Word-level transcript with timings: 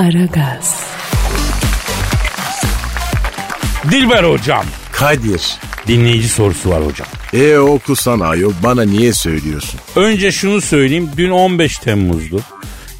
Aragaz. 0.00 0.84
Dilber 3.90 4.24
hocam. 4.24 4.64
Kadir. 4.92 5.42
Dinleyici 5.86 6.28
sorusu 6.28 6.70
var 6.70 6.86
hocam. 6.86 7.08
E 7.32 7.58
okusana 7.58 8.26
ayol 8.26 8.52
bana 8.62 8.82
niye 8.82 9.12
söylüyorsun? 9.12 9.80
Önce 9.96 10.32
şunu 10.32 10.60
söyleyeyim. 10.60 11.10
Dün 11.16 11.30
15 11.30 11.78
Temmuz'du. 11.78 12.40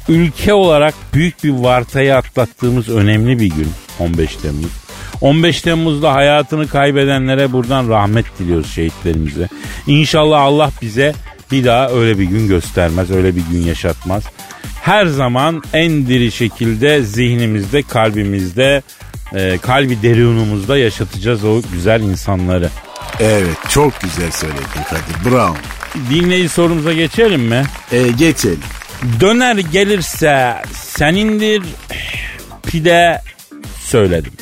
Ülke 0.09 0.53
olarak 0.53 0.93
büyük 1.13 1.43
bir 1.43 1.49
vartayı 1.49 2.15
atlattığımız 2.15 2.89
önemli 2.89 3.39
bir 3.39 3.49
gün 3.49 3.69
15 3.99 4.35
Temmuz. 4.35 4.71
15 5.21 5.61
Temmuz'da 5.61 6.13
hayatını 6.13 6.67
kaybedenlere 6.67 7.51
buradan 7.51 7.89
rahmet 7.89 8.39
diliyoruz 8.39 8.73
şehitlerimize. 8.73 9.47
İnşallah 9.87 10.41
Allah 10.41 10.71
bize 10.81 11.13
bir 11.51 11.65
daha 11.65 11.89
öyle 11.89 12.19
bir 12.19 12.23
gün 12.23 12.47
göstermez, 12.47 13.11
öyle 13.11 13.35
bir 13.35 13.41
gün 13.51 13.61
yaşatmaz. 13.61 14.23
Her 14.81 15.05
zaman 15.05 15.63
en 15.73 16.07
diri 16.07 16.31
şekilde 16.31 17.03
zihnimizde, 17.03 17.81
kalbimizde, 17.81 18.81
e, 19.33 19.57
kalbi 19.57 20.01
derunumuzda 20.01 20.77
yaşatacağız 20.77 21.45
o 21.45 21.61
güzel 21.73 22.01
insanları. 22.01 22.69
Evet 23.19 23.57
çok 23.69 24.01
güzel 24.01 24.31
söyledin 24.31 24.83
Kadir 24.89 25.31
bravo. 25.31 25.55
Dinleyici 26.09 26.49
sorumuza 26.49 26.93
geçelim 26.93 27.41
mi? 27.41 27.63
E 27.91 28.07
geçelim. 28.07 28.59
Döner 29.19 29.55
gelirse 29.55 30.55
senindir 30.73 31.63
pide 32.67 33.21
söyledim. 33.83 34.33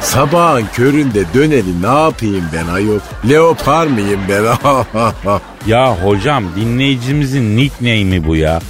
Sabahın 0.00 0.66
köründe 0.74 1.24
döneri 1.34 1.82
ne 1.82 2.00
yapayım 2.02 2.44
ben 2.54 2.72
ayol? 2.72 2.98
Leopar 3.28 3.86
mıyım 3.86 4.20
ben? 4.28 4.44
Ya 5.66 5.96
hocam 6.04 6.44
dinleyicimizin 6.56 7.56
nickname'i 7.56 8.24
bu 8.24 8.36
ya. 8.36 8.60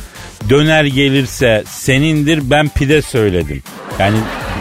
Döner 0.49 0.85
gelirse 0.85 1.65
senindir 1.67 2.51
ben 2.51 2.69
pide 2.69 3.03
söyledim. 3.03 3.63
Yani 3.99 4.17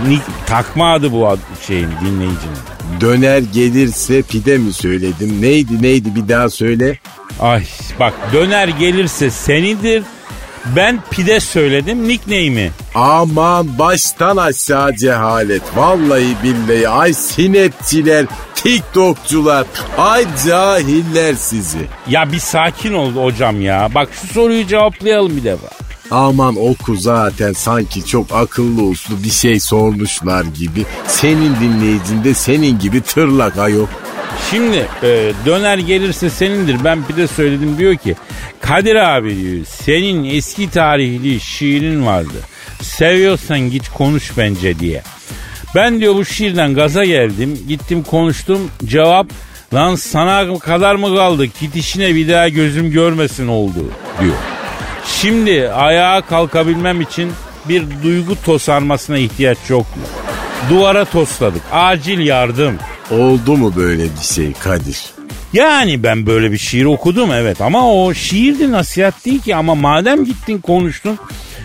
nick, 0.08 0.24
takma 0.46 0.94
adı 0.94 1.12
bu 1.12 1.28
ad, 1.28 1.38
şeyin 1.68 1.90
dinleyicinin. 2.02 2.58
Döner 3.02 3.42
gelirse 3.54 4.22
pide 4.22 4.58
mi 4.58 4.74
söyledim? 4.74 5.42
Neydi 5.42 5.84
neydi 5.84 6.16
bir 6.16 6.30
daha 6.30 6.50
söyle. 6.50 6.98
Ay 7.40 7.64
bak 8.00 8.14
döner 8.34 8.68
gelirse 8.68 9.30
senindir 9.32 10.04
ben 10.76 11.00
pide 11.12 11.40
söyledim 11.40 12.08
nickname'i. 12.08 12.72
Aman 12.98 13.80
baştan 13.80 14.38
aşağı 14.38 14.96
cehalet. 14.96 15.62
Vallahi 15.76 16.36
billahi 16.44 16.90
ay 16.90 17.14
sinepçiler, 17.14 18.26
tiktokçular, 18.56 19.66
ay 19.98 20.26
cahiller 20.48 21.34
sizi. 21.34 21.88
Ya 22.08 22.32
bir 22.32 22.40
sakin 22.40 22.94
ol 22.94 23.12
hocam 23.12 23.62
ya. 23.62 23.90
Bak 23.96 24.10
şu 24.22 24.28
soruyu 24.28 24.68
cevaplayalım 24.68 25.38
bir 25.38 25.44
defa. 25.44 25.68
Aman 26.12 26.56
oku 26.56 26.96
zaten 26.96 27.54
sanki 27.54 28.06
çok 28.06 28.32
akıllı 28.32 28.82
uslu 28.84 29.24
bir 29.24 29.30
şey 29.30 29.60
sormuşlar 29.60 30.44
gibi. 30.44 30.86
Senin 31.08 31.56
dinleyicinde 31.62 32.34
senin 32.34 32.80
gibi 32.80 33.02
tırlak 33.02 33.58
ayol. 33.58 33.88
Şimdi 34.52 34.88
e, 35.04 35.32
döner 35.46 35.78
gelirse 35.78 36.30
senindir 36.30 36.78
ben 36.84 37.04
pide 37.04 37.28
söyledim 37.28 37.78
diyor 37.78 37.96
ki 37.96 38.16
Kadir 38.62 38.96
abi 38.96 39.38
diyor 39.38 39.66
senin 39.66 40.24
eski 40.36 40.70
tarihli 40.70 41.40
şiirin 41.40 42.06
vardı. 42.06 42.38
Seviyorsan 42.82 43.60
git 43.60 43.90
konuş 43.90 44.38
bence 44.38 44.80
diye. 44.80 45.02
Ben 45.76 46.00
diyor 46.00 46.16
bu 46.16 46.26
şiirden 46.26 46.74
gaza 46.74 47.06
geldim 47.06 47.60
gittim 47.68 48.04
konuştum 48.04 48.72
cevap 48.86 49.28
lan 49.74 49.96
sana 49.96 50.60
kadar 50.60 50.96
mı 50.96 51.16
kaldı 51.16 51.46
git 51.46 51.76
işine 51.76 52.16
bir 52.16 52.30
daha 52.30 52.50
gözüm 52.50 52.92
görmesin 52.92 53.48
oldu 53.48 53.92
diyor. 54.22 54.36
Şimdi 55.22 55.70
ayağa 55.70 56.22
kalkabilmem 56.22 57.02
için 57.02 57.32
bir 57.70 57.84
duygu 58.04 58.42
tosarmasına 58.46 59.18
ihtiyaç 59.18 59.58
yok 59.70 59.86
mu? 59.98 60.04
Duvara 60.70 61.06
tosladık. 61.06 61.62
Acil 61.72 62.20
yardım. 62.20 62.78
Oldu 63.12 63.58
mu 63.58 63.74
böyle 63.76 64.04
bir 64.04 64.26
şey 64.34 64.54
Kadir? 64.54 65.06
Yani 65.54 66.04
ben 66.04 66.26
böyle 66.26 66.52
bir 66.52 66.58
şiir 66.58 66.86
okudum 66.86 67.32
evet 67.32 67.62
ama 67.62 67.94
o 67.94 68.14
şiirdi 68.14 68.72
nasihat 68.72 69.26
değil 69.26 69.42
ki 69.42 69.56
ama 69.56 69.76
madem 69.76 70.26
gittin 70.26 70.58
konuştun 70.62 71.20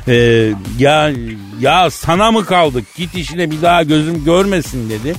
e, 0.09 0.49
ya 0.79 1.13
ya 1.61 1.91
sana 1.91 2.33
mı 2.33 2.45
kaldık 2.45 2.85
git 2.97 3.15
işine 3.15 3.51
bir 3.51 3.63
daha 3.63 3.83
gözüm 3.83 4.25
görmesin 4.25 4.91
dedi. 4.91 5.15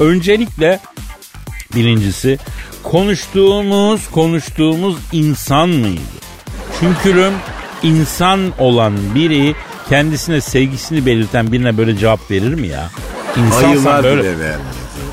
Öncelikle 0.00 0.80
birincisi 1.74 2.38
konuştuğumuz 2.82 4.10
konuştuğumuz 4.10 4.96
insan 5.12 5.68
mıydı? 5.68 6.00
Çünkü 6.80 7.30
insan 7.82 8.52
olan 8.58 8.94
biri 9.14 9.54
kendisine 9.88 10.40
sevgisini 10.40 11.06
belirten 11.06 11.52
birine 11.52 11.76
böyle 11.76 11.96
cevap 11.96 12.30
verir 12.30 12.54
mi 12.54 12.66
ya? 12.66 12.90
İnsansan 13.36 13.68
Ayılar 13.68 14.04
böyle... 14.04 14.22
bile. 14.22 14.56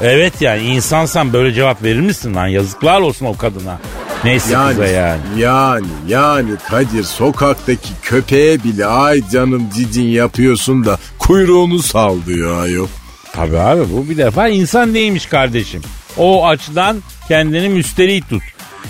Evet 0.02 0.42
yani 0.42 0.62
insansan 0.62 1.34
böyle 1.34 1.54
cevap 1.54 1.84
verir 1.84 2.00
misin 2.00 2.36
lan? 2.36 2.48
Yazıklar 2.48 3.02
olsun 3.02 3.26
o 3.26 3.38
kadına. 3.38 3.80
Neyse 4.24 4.54
Yani, 4.54 4.70
kıza 4.72 4.88
yani. 4.88 5.22
yani 5.38 5.88
yani 6.08 6.50
Kadir 6.70 7.04
sokaktaki 7.04 7.90
köpeğe 8.02 8.64
bile 8.64 8.86
ay 8.86 9.30
canım 9.30 9.70
cicin 9.76 10.08
yapıyorsun 10.08 10.86
da 10.86 11.00
kuyruğunu 11.20 11.80
sallıyor 11.82 12.64
ayol. 12.64 12.88
Tabii 13.34 13.58
abi 13.60 13.82
bu 13.94 14.10
bir 14.10 14.18
defa 14.18 14.48
insan 14.48 14.94
değilmiş 14.94 15.26
kardeşim. 15.26 15.82
O 16.18 16.48
açıdan 16.48 16.98
kendini 17.28 17.70
müsterih 17.70 18.22
tut. 18.30 18.44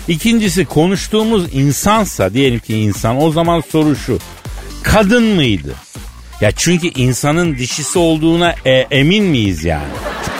İkincisi 0.08 0.64
konuştuğumuz 0.64 1.54
insansa 1.54 2.34
diyelim 2.34 2.58
ki 2.58 2.76
insan 2.76 3.22
o 3.22 3.30
zaman 3.30 3.62
soru 3.72 3.96
şu. 3.96 4.18
Kadın 4.82 5.22
mıydı? 5.24 5.74
Ya 6.42 6.50
çünkü 6.52 6.86
insanın 6.88 7.58
dişisi 7.58 7.98
olduğuna 7.98 8.54
e, 8.64 8.70
emin 8.70 9.24
miyiz 9.24 9.64
yani? 9.64 9.92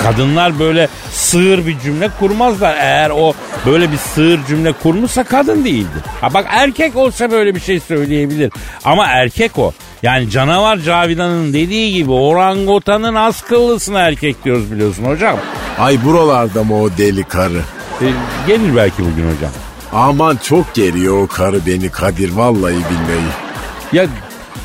Kadınlar 0.02 0.58
böyle 0.58 0.88
sığır 1.10 1.66
bir 1.66 1.78
cümle 1.78 2.08
kurmazlar. 2.18 2.76
Eğer 2.76 3.10
o 3.10 3.32
böyle 3.66 3.92
bir 3.92 3.96
sığır 3.96 4.40
cümle 4.48 4.72
kurmuşsa 4.72 5.24
kadın 5.24 5.64
değildir. 5.64 6.02
Ha 6.20 6.34
bak 6.34 6.46
erkek 6.48 6.96
olsa 6.96 7.30
böyle 7.30 7.54
bir 7.54 7.60
şey 7.60 7.80
söyleyebilir. 7.80 8.52
Ama 8.84 9.06
erkek 9.06 9.58
o. 9.58 9.72
Yani 10.02 10.30
canavar 10.30 10.78
Cavidan'ın 10.78 11.52
dediği 11.52 11.92
gibi 11.92 12.10
orangotanın 12.10 13.14
az 13.14 13.42
kıllısına 13.42 14.00
erkek 14.00 14.44
diyoruz 14.44 14.72
biliyorsun 14.72 15.04
hocam. 15.04 15.36
Ay 15.78 16.04
buralarda 16.04 16.64
mı 16.64 16.82
o 16.82 16.90
deli 16.98 17.24
karı? 17.24 17.60
E, 18.00 18.06
gelir 18.46 18.76
belki 18.76 18.98
bugün 18.98 19.34
hocam. 19.34 19.52
Aman 19.92 20.38
çok 20.44 20.74
geriyor 20.74 21.22
o 21.22 21.26
karı 21.26 21.66
beni 21.66 21.88
Kadir 21.88 22.32
vallahi 22.32 22.74
billahi. 22.74 23.52
Ya 23.92 24.06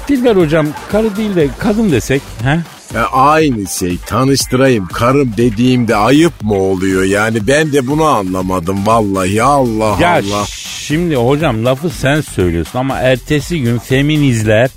Dilber 0.07 0.35
hocam 0.35 0.67
karı 0.91 1.15
değil 1.17 1.35
de 1.35 1.47
kadın 1.59 1.91
desek. 1.91 2.21
He? 2.43 2.59
Ya 2.95 3.05
aynı 3.11 3.67
şey 3.67 3.97
tanıştırayım 4.05 4.87
karım 4.87 5.33
dediğimde 5.37 5.95
ayıp 5.95 6.41
mı 6.41 6.53
oluyor 6.53 7.03
yani 7.03 7.47
ben 7.47 7.73
de 7.73 7.87
bunu 7.87 8.03
anlamadım 8.05 8.87
vallahi 8.87 9.43
Allah 9.43 9.97
Ya 10.01 10.11
Allah. 10.13 10.45
şimdi 10.79 11.15
hocam 11.15 11.65
lafı 11.65 11.89
sen 11.89 12.21
söylüyorsun 12.21 12.79
ama 12.79 12.97
ertesi 12.99 13.61
gün 13.61 13.79
feminizler 13.79 14.69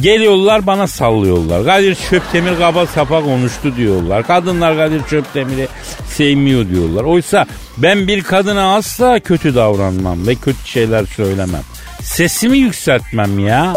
geliyorlar 0.00 0.66
bana 0.66 0.86
sallıyorlar. 0.86 1.64
Kadir 1.64 1.96
Çöptemir 2.10 2.58
kaba 2.58 2.86
sapa 2.86 3.20
konuştu 3.22 3.76
diyorlar. 3.76 4.26
Kadınlar 4.26 4.76
Kadir 4.76 5.02
Çöptemir'i 5.10 5.68
sevmiyor 6.08 6.68
diyorlar. 6.68 7.04
Oysa 7.04 7.46
ben 7.78 8.08
bir 8.08 8.22
kadına 8.22 8.74
asla 8.76 9.20
kötü 9.20 9.54
davranmam 9.54 10.26
ve 10.26 10.34
kötü 10.34 10.58
şeyler 10.66 11.04
söylemem. 11.06 11.62
Sesimi 12.02 12.58
yükseltmem 12.58 13.38
ya. 13.38 13.74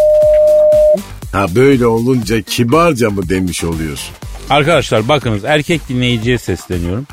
Ha 1.32 1.46
böyle 1.56 1.86
olunca 1.86 2.42
kibarca 2.42 3.10
mı 3.10 3.30
demiş 3.30 3.64
oluyorsun? 3.64 4.16
Arkadaşlar 4.50 5.08
bakınız 5.08 5.46
erkek 5.46 5.90
dinleyiciye 5.90 6.38
sesleniyorum. 6.38 7.08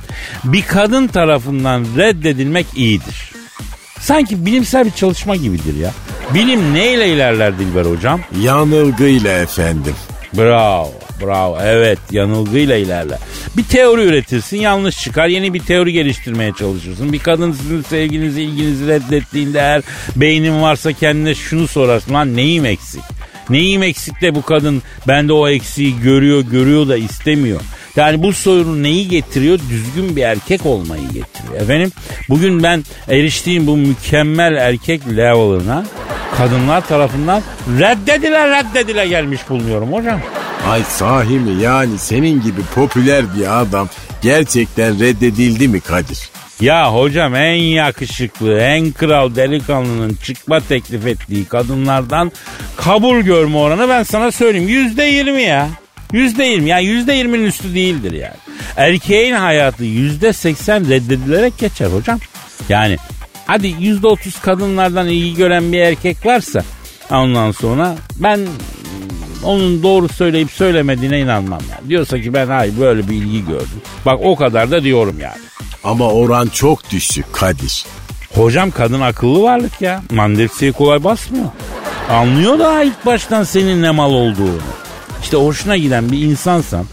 Bir 0.44 0.62
kadın 0.62 1.06
tarafından 1.06 1.84
reddedilmek 1.96 2.66
iyidir. 2.76 3.32
Sanki 4.00 4.46
bilimsel 4.46 4.84
bir 4.84 4.90
çalışma 4.90 5.36
gibidir 5.36 5.76
ya. 5.76 5.92
Bilim 6.34 6.74
neyle 6.74 7.08
ilerler 7.08 7.58
Dilber 7.58 7.84
hocam? 7.84 8.20
Yanılgıyla 8.40 9.38
efendim. 9.38 9.94
Bravo, 10.36 10.92
bravo. 11.22 11.58
Evet, 11.62 11.98
yanılgıyla 12.10 12.76
ilerler. 12.76 13.18
Bir 13.56 13.64
teori 13.64 14.02
üretirsin, 14.02 14.56
yanlış 14.56 15.00
çıkar. 15.00 15.26
Yeni 15.28 15.54
bir 15.54 15.60
teori 15.60 15.92
geliştirmeye 15.92 16.52
çalışırsın. 16.58 17.12
Bir 17.12 17.18
kadın 17.18 17.52
sizin 17.52 17.82
sevginizi, 17.82 18.42
ilginizi 18.42 18.86
reddettiğinde 18.86 19.58
eğer 19.58 19.82
beynin 20.16 20.62
varsa 20.62 20.92
kendine 20.92 21.34
şunu 21.34 21.68
sorarsın. 21.68 22.14
Lan 22.14 22.36
neyim 22.36 22.66
eksik? 22.66 23.02
Neyim 23.50 23.82
eksik 23.82 24.14
bu 24.34 24.42
kadın 24.42 24.82
bende 25.08 25.32
o 25.32 25.48
eksiği 25.48 26.00
görüyor, 26.00 26.40
görüyor 26.40 26.88
da 26.88 26.96
istemiyor. 26.96 27.60
Yani 27.96 28.22
bu 28.22 28.32
sorun 28.32 28.82
neyi 28.82 29.08
getiriyor? 29.08 29.58
Düzgün 29.70 30.16
bir 30.16 30.22
erkek 30.22 30.66
olmayı 30.66 31.02
getiriyor. 31.02 31.62
Efendim 31.62 31.92
bugün 32.28 32.62
ben 32.62 32.84
eriştiğim 33.08 33.66
bu 33.66 33.76
mükemmel 33.76 34.56
erkek 34.56 35.08
level'ına 35.08 35.84
kadınlar 36.36 36.88
tarafından 36.88 37.42
reddedile 37.78 38.50
reddedile 38.50 39.08
gelmiş 39.08 39.40
bulunuyorum 39.48 39.92
hocam. 39.92 40.20
Ay 40.68 40.82
sahi 40.82 41.38
mi 41.38 41.62
yani 41.62 41.98
senin 41.98 42.42
gibi 42.42 42.60
popüler 42.74 43.24
bir 43.38 43.60
adam 43.60 43.88
gerçekten 44.22 45.00
reddedildi 45.00 45.68
mi 45.68 45.80
Kadir? 45.80 46.30
Ya 46.60 46.94
hocam 46.94 47.34
en 47.34 47.54
yakışıklı, 47.54 48.58
en 48.60 48.92
kral 48.92 49.34
delikanlının 49.36 50.14
çıkma 50.14 50.60
teklif 50.60 51.06
ettiği 51.06 51.44
kadınlardan 51.44 52.32
kabul 52.76 53.20
görme 53.20 53.56
oranı 53.56 53.88
ben 53.88 54.02
sana 54.02 54.32
söyleyeyim. 54.32 54.68
Yüzde 54.68 55.02
yirmi 55.04 55.42
ya. 55.42 55.68
Yüzde 56.12 56.44
yirmi 56.44 56.68
yani 56.68 56.84
yüzde 56.84 57.12
yirminin 57.12 57.44
üstü 57.44 57.74
değildir 57.74 58.12
yani. 58.12 58.36
Erkeğin 58.76 59.34
hayatı 59.34 59.84
yüzde 59.84 60.32
seksen 60.32 60.88
reddedilerek 60.88 61.58
geçer 61.58 61.86
hocam. 61.86 62.18
Yani 62.68 62.96
hadi 63.46 63.74
yüzde 63.80 64.06
otuz 64.06 64.40
kadınlardan 64.40 65.08
ilgi 65.08 65.34
gören 65.34 65.72
bir 65.72 65.78
erkek 65.78 66.26
varsa 66.26 66.62
ondan 67.10 67.52
sonra 67.52 67.96
ben 68.16 68.40
onun 69.44 69.82
doğru 69.82 70.08
söyleyip 70.08 70.50
söylemediğine 70.50 71.20
inanmam 71.20 71.60
yani. 71.70 71.88
Diyorsa 71.88 72.20
ki 72.20 72.34
ben 72.34 72.46
hayır 72.46 72.80
böyle 72.80 73.08
bir 73.08 73.14
ilgi 73.14 73.46
gördüm. 73.46 73.80
Bak 74.06 74.18
o 74.22 74.36
kadar 74.36 74.70
da 74.70 74.82
diyorum 74.84 75.16
yani. 75.20 75.40
Ama 75.86 76.08
oran 76.12 76.46
çok 76.46 76.90
düşük 76.90 77.32
Kadir. 77.32 77.84
Hocam 78.34 78.70
kadın 78.70 79.00
akıllı 79.00 79.42
varlık 79.42 79.80
ya. 79.80 80.02
Mandepsiye 80.10 80.72
kolay 80.72 81.04
basmıyor. 81.04 81.46
Anlıyor 82.10 82.58
da 82.58 82.82
ilk 82.82 83.06
baştan 83.06 83.42
senin 83.42 83.82
ne 83.82 83.90
mal 83.90 84.12
olduğunu. 84.12 84.58
İşte 85.22 85.36
hoşuna 85.36 85.76
giden 85.76 86.12
bir 86.12 86.18
insansan, 86.18 86.84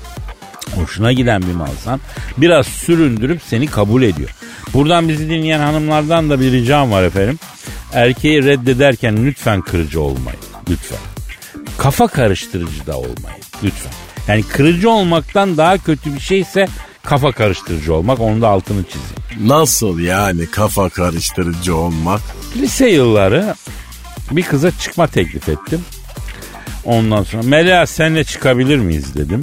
hoşuna 0.75 1.11
giden 1.13 1.41
bir 1.41 1.53
malsan 1.53 1.99
biraz 2.37 2.65
süründürüp 2.65 3.41
seni 3.47 3.67
kabul 3.67 4.01
ediyor. 4.03 4.29
Buradan 4.73 5.09
bizi 5.09 5.29
dinleyen 5.29 5.59
hanımlardan 5.59 6.29
da 6.29 6.39
bir 6.39 6.51
ricam 6.51 6.91
var 6.91 7.03
efendim. 7.03 7.39
Erkeği 7.93 8.43
reddederken 8.43 9.25
lütfen 9.25 9.61
kırıcı 9.61 10.01
olmayın. 10.01 10.39
Lütfen. 10.69 10.99
Kafa 11.77 12.07
karıştırıcı 12.07 12.87
da 12.87 12.97
olmayın. 12.97 13.43
Lütfen. 13.63 13.91
Yani 14.27 14.43
kırıcı 14.43 14.89
olmaktan 14.89 15.57
daha 15.57 15.77
kötü 15.77 16.15
bir 16.15 16.19
şeyse 16.19 16.67
kafa 17.03 17.31
karıştırıcı 17.31 17.93
olmak. 17.93 18.19
Onun 18.19 18.41
da 18.41 18.47
altını 18.47 18.83
çizeyim. 18.83 19.49
Nasıl 19.49 19.99
yani 19.99 20.45
kafa 20.45 20.89
karıştırıcı 20.89 21.75
olmak? 21.75 22.21
Lise 22.55 22.89
yılları 22.89 23.55
bir 24.31 24.43
kıza 24.43 24.71
çıkma 24.71 25.07
teklif 25.07 25.49
ettim. 25.49 25.81
Ondan 26.85 27.23
sonra 27.23 27.43
Melia 27.43 27.85
senle 27.85 28.23
çıkabilir 28.23 28.77
miyiz 28.77 29.15
dedim. 29.15 29.41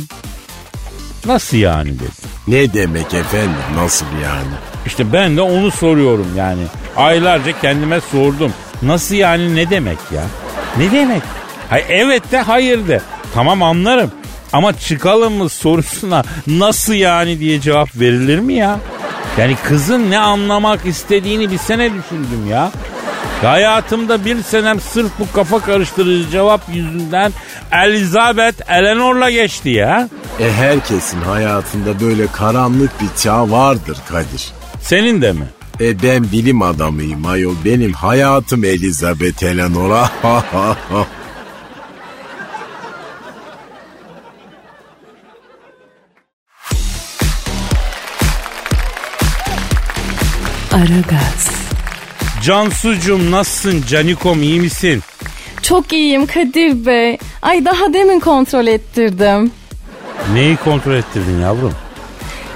Nasıl 1.27 1.57
yani 1.57 1.95
dedi. 1.95 2.11
Ne 2.49 2.73
demek 2.75 3.15
efendim 3.15 3.55
nasıl 3.77 4.07
yani? 4.23 4.53
İşte 4.87 5.13
ben 5.13 5.37
de 5.37 5.41
onu 5.43 5.71
soruyorum 5.71 6.27
yani. 6.37 6.63
Aylarca 6.97 7.61
kendime 7.61 8.01
sordum. 8.01 8.53
Nasıl 8.83 9.15
yani 9.15 9.57
ne 9.57 9.71
demek 9.71 9.99
ya? 10.15 10.23
Ne 10.79 10.93
demek? 10.93 11.23
Hay 11.71 11.85
evet 11.89 12.33
de 12.33 12.41
hayır 12.41 12.89
de. 12.89 13.01
Tamam 13.35 13.63
anlarım. 13.63 14.11
Ama 14.53 14.79
çıkalım 14.79 15.33
mı 15.33 15.49
sorusuna 15.49 16.25
nasıl 16.47 16.93
yani 16.93 17.41
diye 17.41 17.61
cevap 17.61 17.97
verilir 17.97 18.39
mi 18.39 18.55
ya? 18.55 18.79
Yani 19.39 19.57
kızın 19.65 20.11
ne 20.11 20.19
anlamak 20.19 20.87
istediğini 20.87 21.51
bir 21.51 21.59
sene 21.59 21.85
düşündüm 21.85 22.47
ya. 22.51 22.73
Hayatımda 23.43 24.25
bir 24.25 24.43
senem 24.43 24.81
sırf 24.81 25.11
bu 25.19 25.33
kafa 25.35 25.61
karıştırıcı 25.61 26.31
cevap 26.31 26.61
yüzünden 26.75 27.33
Elizabeth 27.73 28.71
Eleanor'la 28.71 29.31
geçti 29.31 29.69
ya. 29.69 30.09
E 30.41 30.53
herkesin 30.53 31.21
hayatında 31.21 32.01
böyle 32.01 32.27
karanlık 32.27 33.01
bir 33.01 33.09
çağ 33.23 33.51
vardır 33.51 33.99
Kadir. 34.09 34.53
Senin 34.81 35.23
de 35.23 35.33
mi? 35.33 35.45
E 35.81 36.03
ben 36.03 36.33
bilim 36.33 36.63
adamıyım 36.63 37.27
ayol. 37.27 37.55
Benim 37.65 37.93
hayatım 37.93 38.65
Elizabeth 38.65 39.43
Eleanor'a. 39.43 40.11
Cansucum 52.43 53.31
nasılsın 53.31 53.85
Canikom 53.89 54.43
iyi 54.43 54.61
misin? 54.61 55.03
Çok 55.63 55.93
iyiyim 55.93 56.27
Kadir 56.27 56.87
Bey. 56.87 57.19
Ay 57.43 57.65
daha 57.65 57.93
demin 57.93 58.21
kontrol 58.21 58.67
ettirdim. 58.67 59.53
Neyi 60.35 60.57
kontrol 60.57 60.95
ettirdin 60.95 61.41
yavrum? 61.41 61.75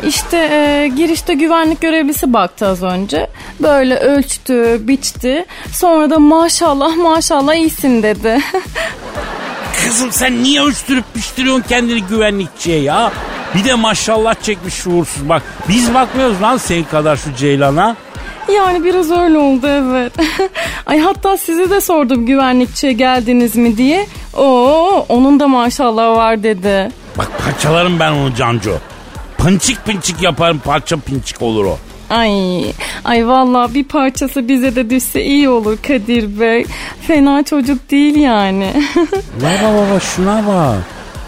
İşte 0.06 0.36
e, 0.36 0.88
girişte 0.96 1.34
güvenlik 1.34 1.80
görevlisi 1.80 2.32
baktı 2.32 2.66
az 2.66 2.82
önce. 2.82 3.30
Böyle 3.60 3.96
ölçtü, 3.96 4.78
biçti. 4.88 5.44
Sonra 5.72 6.10
da 6.10 6.18
maşallah 6.18 6.96
maşallah 6.96 7.54
iyisin 7.54 8.02
dedi. 8.02 8.40
Kızım 9.84 10.12
sen 10.12 10.42
niye 10.42 10.62
ölçtürüp 10.62 11.04
piştiriyorsun 11.14 11.64
kendini 11.68 12.02
güvenlikçiye 12.02 12.80
ya? 12.80 13.12
Bir 13.54 13.64
de 13.64 13.74
maşallah 13.74 14.34
çekmiş 14.42 14.74
şuursuz 14.74 15.28
bak. 15.28 15.42
Biz 15.68 15.94
bakmıyoruz 15.94 16.42
lan 16.42 16.56
senin 16.56 16.84
kadar 16.84 17.16
şu 17.16 17.34
Ceylan'a. 17.34 17.96
Yani 18.52 18.84
biraz 18.84 19.10
öyle 19.10 19.38
oldu 19.38 19.66
evet. 19.66 20.12
Ay 20.86 20.98
hatta 20.98 21.36
sizi 21.36 21.70
de 21.70 21.80
sordum 21.80 22.26
güvenlikçiye 22.26 22.92
geldiniz 22.92 23.56
mi 23.56 23.76
diye. 23.76 24.06
Oo 24.36 25.06
onun 25.08 25.40
da 25.40 25.48
maşallah 25.48 26.16
var 26.16 26.42
dedi. 26.42 26.90
Bak 27.18 27.30
parçalarım 27.44 28.00
ben 28.00 28.12
onu 28.12 28.34
Canco. 28.34 28.70
Pınçık 29.38 29.84
pınçık 29.84 30.22
yaparım 30.22 30.60
parça 30.64 30.96
pinçik 30.96 31.42
olur 31.42 31.64
o. 31.64 31.78
Ay, 32.10 32.64
ay 33.04 33.28
vallahi 33.28 33.74
bir 33.74 33.84
parçası 33.84 34.48
bize 34.48 34.76
de 34.76 34.90
düşse 34.90 35.22
iyi 35.24 35.48
olur 35.48 35.76
Kadir 35.76 36.40
Bey. 36.40 36.66
Fena 37.06 37.42
çocuk 37.42 37.90
değil 37.90 38.16
yani. 38.16 38.72
Baba 39.42 39.74
baba 39.74 40.00
şuna 40.00 40.46
bak. 40.46 40.76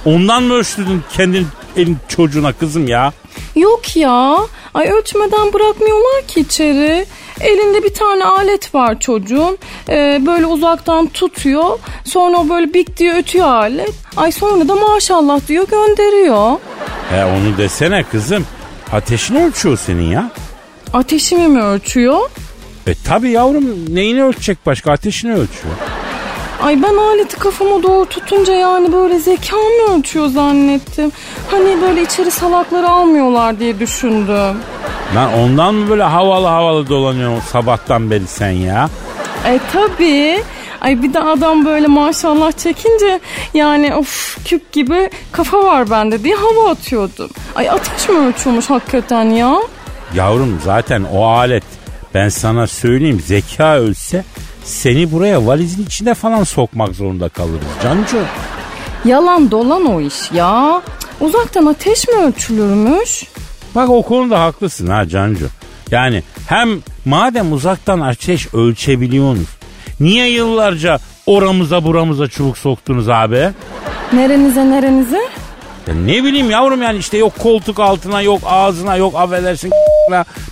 Ondan 0.05 0.43
mı 0.43 0.55
ölçtürdün 0.55 1.03
kendin 1.13 1.47
elin 1.77 1.97
çocuğuna 2.09 2.53
kızım 2.53 2.89
ya? 2.89 3.13
Yok 3.57 3.97
ya. 3.97 4.37
Ay 4.77 4.89
ölçmeden 4.91 5.53
bırakmıyorlar 5.53 6.23
ki 6.29 6.41
içeri. 6.41 7.07
Elinde 7.41 7.83
bir 7.83 7.95
tane 7.95 8.25
alet 8.25 8.75
var 8.75 9.01
çocuğun. 9.01 9.59
Ee, 9.89 10.23
böyle 10.27 10.47
uzaktan 10.47 11.07
tutuyor. 11.07 11.79
Sonra 12.05 12.37
o 12.37 12.49
böyle 12.49 12.75
bik 12.75 12.97
diye 12.97 13.15
ötüyor 13.15 13.47
alet. 13.47 13.93
Ay 14.17 14.33
sonra 14.33 14.69
da 14.69 14.75
maşallah 14.75 15.49
diyor 15.49 15.69
gönderiyor. 15.69 16.53
He 17.11 17.25
onu 17.25 17.59
desene 17.59 18.05
kızım. 18.13 18.47
Ateşini 18.93 19.45
ölçüyor 19.45 19.79
senin 19.79 20.11
ya. 20.11 20.31
Ateşimi 20.93 21.49
mi 21.49 21.63
ölçüyor? 21.63 22.31
E 22.87 22.95
tabi 22.95 23.31
yavrum 23.31 23.95
neyini 23.95 24.25
ölçecek 24.25 24.59
başka 24.67 24.93
ateşini 24.93 25.33
ölçüyor. 25.33 25.75
Ay 26.63 26.83
ben 26.83 26.97
aleti 26.97 27.37
kafama 27.37 27.83
doğru 27.83 28.07
tutunca 28.07 28.53
yani 28.53 28.93
böyle 28.93 29.19
zekamı 29.19 29.97
ölçüyor 29.99 30.27
zannettim. 30.29 31.13
Hani 31.51 31.83
böyle 31.83 32.03
içeri 32.03 32.31
salakları 32.31 32.89
almıyorlar 32.89 33.59
diye 33.61 33.81
düşündüm. 33.81 34.57
Lan 35.15 35.33
ondan 35.39 35.75
mı 35.75 35.91
böyle 35.91 36.03
havalı 36.03 36.47
havalı 36.47 36.89
dolanıyorsun 36.89 37.41
sabahtan 37.53 38.11
beri 38.11 38.27
sen 38.27 38.51
ya? 38.51 38.89
E 39.47 39.61
tabii. 39.73 40.43
Ay 40.81 41.03
bir 41.03 41.13
de 41.15 41.21
adam 41.21 41.65
böyle 41.65 41.87
maşallah 41.87 42.53
çekince 42.53 43.21
yani 43.55 43.95
of 43.95 44.39
küp 44.45 44.73
gibi 44.73 45.11
kafa 45.33 45.65
var 45.65 45.91
bende 45.91 46.25
diye 46.25 46.35
hava 46.35 46.71
atıyordum. 46.71 47.31
Ay 47.55 47.71
ateş 47.71 48.09
mi 48.09 48.19
ölçüyormuş 48.19 48.71
hakikaten 48.71 49.25
ya? 49.31 49.57
Yavrum 50.15 50.61
zaten 50.65 51.05
o 51.13 51.27
alet 51.27 51.65
ben 52.15 52.29
sana 52.29 52.67
söyleyeyim 52.67 53.23
zeka 53.27 53.77
ölse 53.77 54.25
seni 54.67 55.13
buraya 55.13 55.47
valizin 55.47 55.87
içine 55.87 56.15
falan 56.15 56.45
sokmak 56.45 56.95
zorunda 56.95 57.29
kalırız 57.29 57.67
Cancu. 57.83 58.19
Yalan 59.05 59.51
dolan 59.51 59.87
o 59.87 60.01
iş 60.01 60.33
ya. 60.33 60.83
Uzaktan 61.21 61.67
ateş 61.67 62.09
mi 62.09 62.15
ölçülürmüş? 62.15 63.25
Bak 63.75 63.91
o 63.91 64.03
konuda 64.03 64.41
haklısın 64.41 64.87
ha 64.87 65.09
Cancu. 65.09 65.47
Yani 65.91 66.23
hem 66.49 66.69
madem 67.05 67.53
uzaktan 67.53 68.01
ateş 68.01 68.55
ölçebiliyorsunuz 68.55 69.49
niye 70.01 70.31
yıllarca 70.31 70.99
oramıza 71.27 71.85
buramıza 71.85 72.29
çubuk 72.29 72.59
soktunuz 72.59 73.09
abi? 73.09 73.51
Nerenize 74.13 74.71
nerenize? 74.71 75.21
Ya 75.87 75.95
ne 75.95 76.25
bileyim 76.25 76.51
yavrum 76.51 76.83
yani 76.83 76.99
işte 76.99 77.19
yok 77.19 77.39
koltuk 77.39 77.81
altına 77.81 78.23
yok 78.23 78.41
ağzına 78.47 78.97
yok 78.97 79.15
affedersin 79.17 79.71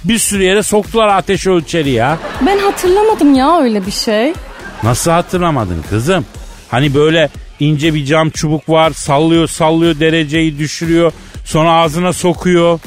bir 0.05 0.19
sürü 0.19 0.43
yere 0.43 0.63
soktular 0.63 1.09
ateş 1.09 1.47
ölçeri 1.47 1.91
ya. 1.91 2.19
Ben 2.47 2.59
hatırlamadım 2.59 3.35
ya 3.35 3.61
öyle 3.61 3.87
bir 3.87 3.91
şey. 3.91 4.35
Nasıl 4.83 5.11
hatırlamadın 5.11 5.85
kızım? 5.91 6.27
Hani 6.71 6.95
böyle 6.95 7.29
ince 7.61 7.95
bir 7.95 8.05
cam 8.05 8.31
çubuk 8.31 8.69
var 8.69 8.91
sallıyor 8.91 9.49
sallıyor 9.49 10.01
dereceyi 10.01 10.59
düşürüyor 10.59 11.13
sonra 11.45 11.73
ağzına 11.73 12.13
sokuyor. 12.13 12.81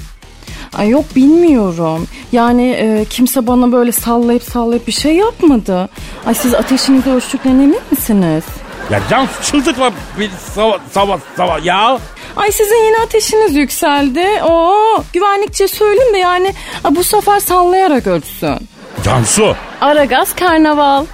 Ay 0.74 0.90
yok 0.90 1.06
bilmiyorum. 1.16 2.08
Yani 2.32 2.70
e, 2.70 3.06
kimse 3.10 3.48
bana 3.48 3.72
böyle 3.72 3.92
sallayıp 3.92 4.44
sallayıp 4.44 4.88
bir 4.88 4.92
şey 4.92 5.16
yapmadı. 5.16 5.90
Ay 6.26 6.34
siz 6.34 6.54
ateşinizi 6.54 7.10
ölçtüklerine 7.10 7.64
emin 7.64 7.80
misiniz? 7.92 8.44
Ya 8.92 9.02
can 9.10 9.28
çıldırtma 9.44 9.92
bir 10.20 10.30
sabah 10.56 10.78
sabah 10.92 11.20
sabah 11.38 11.66
ya. 11.66 12.00
Ay 12.38 12.52
sizin 12.52 12.86
yine 12.86 12.98
ateşiniz 12.98 13.56
yükseldi. 13.56 14.26
Oo, 14.44 15.04
güvenlikçiye 15.14 15.68
söyleyeyim 15.68 16.14
de 16.14 16.18
yani 16.18 16.54
bu 16.92 17.04
sefer 17.04 17.40
sallayarak 17.40 18.08
ölçsün. 18.08 18.56
Cansu 19.06 19.56
Aragaz 19.82 20.36
Karnaval. 20.36 21.06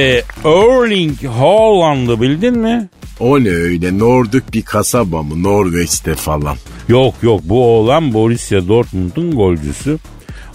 Erling 0.45 1.23
Haaland'ı 1.23 2.21
bildin 2.21 2.57
mi? 2.57 2.89
O 3.19 3.43
ne 3.43 3.49
öyle 3.49 3.99
Norduk 3.99 4.53
bir 4.53 4.61
kasaba 4.61 5.23
mı 5.23 5.43
Norveç'te 5.43 6.15
falan. 6.15 6.57
Yok 6.87 7.13
yok 7.21 7.41
bu 7.43 7.65
oğlan 7.65 8.13
Borussia 8.13 8.67
Dortmund'un 8.67 9.31
golcüsü. 9.31 9.97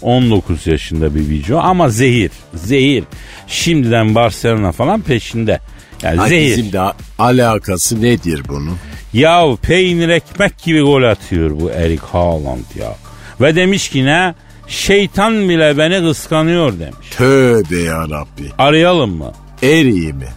19 0.02 0.66
yaşında 0.66 1.14
bir 1.14 1.28
video 1.28 1.58
ama 1.58 1.88
zehir. 1.88 2.30
Zehir. 2.54 3.04
Şimdiden 3.46 4.14
Barcelona 4.14 4.72
falan 4.72 5.00
peşinde. 5.00 5.60
Yani 6.02 6.28
zehir. 6.28 6.50
bizim 6.56 6.72
de 6.72 6.80
alakası 7.18 8.02
nedir 8.02 8.42
bunun? 8.48 8.76
Ya 9.12 9.56
peynir 9.62 10.08
ekmek 10.08 10.58
gibi 10.62 10.80
gol 10.80 11.02
atıyor 11.02 11.60
bu 11.60 11.70
Erik 11.70 12.00
Haaland 12.00 12.64
ya. 12.78 12.94
Ve 13.40 13.56
demiş 13.56 13.88
ki 13.88 14.04
ne? 14.04 14.34
Şeytan 14.68 15.48
bile 15.48 15.78
beni 15.78 16.08
kıskanıyor 16.08 16.78
demiş. 16.78 17.10
Tövbe 17.10 17.80
yarabbi. 17.80 18.50
Arayalım 18.58 19.16
mı? 19.16 19.32
Eriği 19.62 20.12
mi? 20.12 20.28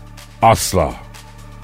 Asla. 0.41 0.93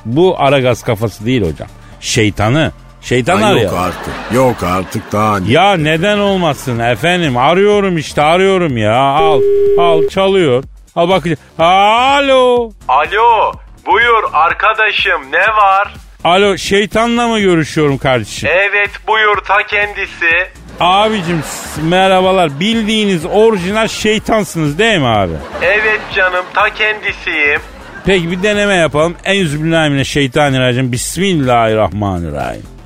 Bu 0.05 0.35
Aragaz 0.39 0.83
kafası 0.83 1.25
değil 1.25 1.41
hocam. 1.41 1.67
Şeytanı. 1.99 2.71
Şeytan 3.01 3.41
Ha, 3.41 3.51
yok 3.51 3.73
artık. 3.77 4.13
Yok 4.33 4.55
artık 4.63 5.11
daha 5.11 5.39
ne? 5.39 5.51
Ya 5.51 5.73
neden 5.77 6.17
olmasın 6.19 6.79
efendim? 6.79 7.37
Arıyorum 7.37 7.97
işte 7.97 8.21
arıyorum 8.21 8.77
ya. 8.77 8.95
Al 8.95 9.41
al 9.79 10.07
çalıyor. 10.09 10.63
Al 10.95 11.09
bakın. 11.09 11.37
Alo. 11.59 12.69
Alo, 12.87 13.51
buyur 13.85 14.23
arkadaşım 14.33 15.21
ne 15.31 15.39
var? 15.57 15.93
Alo 16.23 16.57
şeytanla 16.57 17.27
mı 17.27 17.39
görüşüyorum 17.39 17.97
kardeşim? 17.97 18.49
Evet 18.53 18.91
buyur 19.07 19.37
ta 19.37 19.63
kendisi. 19.67 20.47
Abicim 20.79 21.43
merhabalar. 21.83 22.59
Bildiğiniz 22.59 23.25
orijinal 23.25 23.87
şeytansınız 23.87 24.79
değil 24.79 24.99
mi 24.99 25.07
abi? 25.07 25.33
Evet 25.61 26.01
canım 26.15 26.45
ta 26.53 26.69
kendisiyim. 26.69 27.61
Peki 28.05 28.31
bir 28.31 28.43
deneme 28.43 28.75
yapalım. 28.75 29.15
En 29.25 29.33
yüzbillahimine 29.33 30.03
şeytanirracim. 30.03 30.91
Bismillahirrahmanirrahim. 30.91 32.78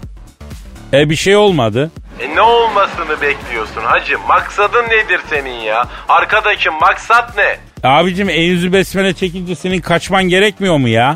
E 0.94 1.10
bir 1.10 1.16
şey 1.16 1.36
olmadı. 1.36 1.92
E 2.20 2.36
ne 2.36 2.42
olmasını 2.42 3.22
bekliyorsun 3.22 3.82
hacı? 3.84 4.20
Maksadın 4.20 4.84
nedir 4.84 5.22
senin 5.30 5.60
ya? 5.60 5.88
Arkadaşım 6.10 6.74
maksat 6.82 7.38
ne? 7.38 7.58
Abicim 7.84 8.30
en 8.30 8.42
yüzü 8.42 8.74
besmele 8.74 9.14
çekince 9.14 9.56
senin 9.56 9.82
kaçman 9.82 10.24
gerekmiyor 10.24 10.78
mu 10.78 10.90
ya? 10.90 11.16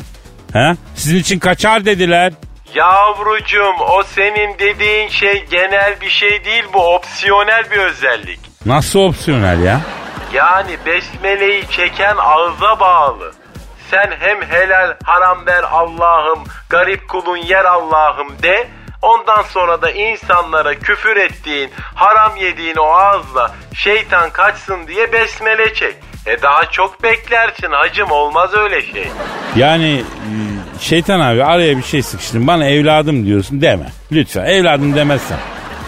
He? 0.52 0.74
Sizin 0.94 1.18
için 1.18 1.38
kaçar 1.38 1.84
dediler. 1.84 2.32
Yavrucuğum 2.74 3.74
o 3.88 4.02
senin 4.02 4.58
dediğin 4.58 5.08
şey 5.08 5.44
genel 5.50 6.00
bir 6.00 6.10
şey 6.10 6.44
değil 6.44 6.64
bu 6.74 6.94
opsiyonel 6.94 7.70
bir 7.70 7.78
özellik. 7.78 8.40
Nasıl 8.66 8.98
opsiyonel 8.98 9.62
ya? 9.62 9.80
Yani 10.32 10.76
besmeleyi 10.86 11.68
çeken 11.70 12.16
ağza 12.18 12.80
bağlı. 12.80 13.32
Sen 13.90 14.10
hem 14.20 14.42
helal 14.42 14.96
haram 15.04 15.46
ver 15.46 15.62
Allah'ım, 15.70 16.44
garip 16.70 17.08
kulun 17.08 17.36
yer 17.36 17.64
Allah'ım 17.64 18.42
de. 18.42 18.68
Ondan 19.02 19.42
sonra 19.42 19.82
da 19.82 19.90
insanlara 19.90 20.74
küfür 20.74 21.16
ettiğin, 21.16 21.70
haram 21.94 22.36
yediğin 22.36 22.76
o 22.76 22.84
ağızla 22.84 23.54
şeytan 23.74 24.30
kaçsın 24.30 24.86
diye 24.86 25.12
besmele 25.12 25.74
çek. 25.74 25.96
E 26.26 26.42
daha 26.42 26.70
çok 26.70 27.02
beklersin 27.02 27.70
hacım 27.70 28.10
olmaz 28.10 28.54
öyle 28.54 28.82
şey. 28.92 29.08
Yani 29.56 29.94
e, 29.96 30.80
şeytan 30.80 31.20
abi 31.20 31.44
araya 31.44 31.76
bir 31.78 31.82
şey 31.82 32.02
sıkıştın. 32.02 32.46
Bana 32.46 32.64
evladım 32.68 33.26
diyorsun 33.26 33.60
deme. 33.60 33.86
Lütfen 34.12 34.44
evladım 34.44 34.94
demezsen. 34.96 35.38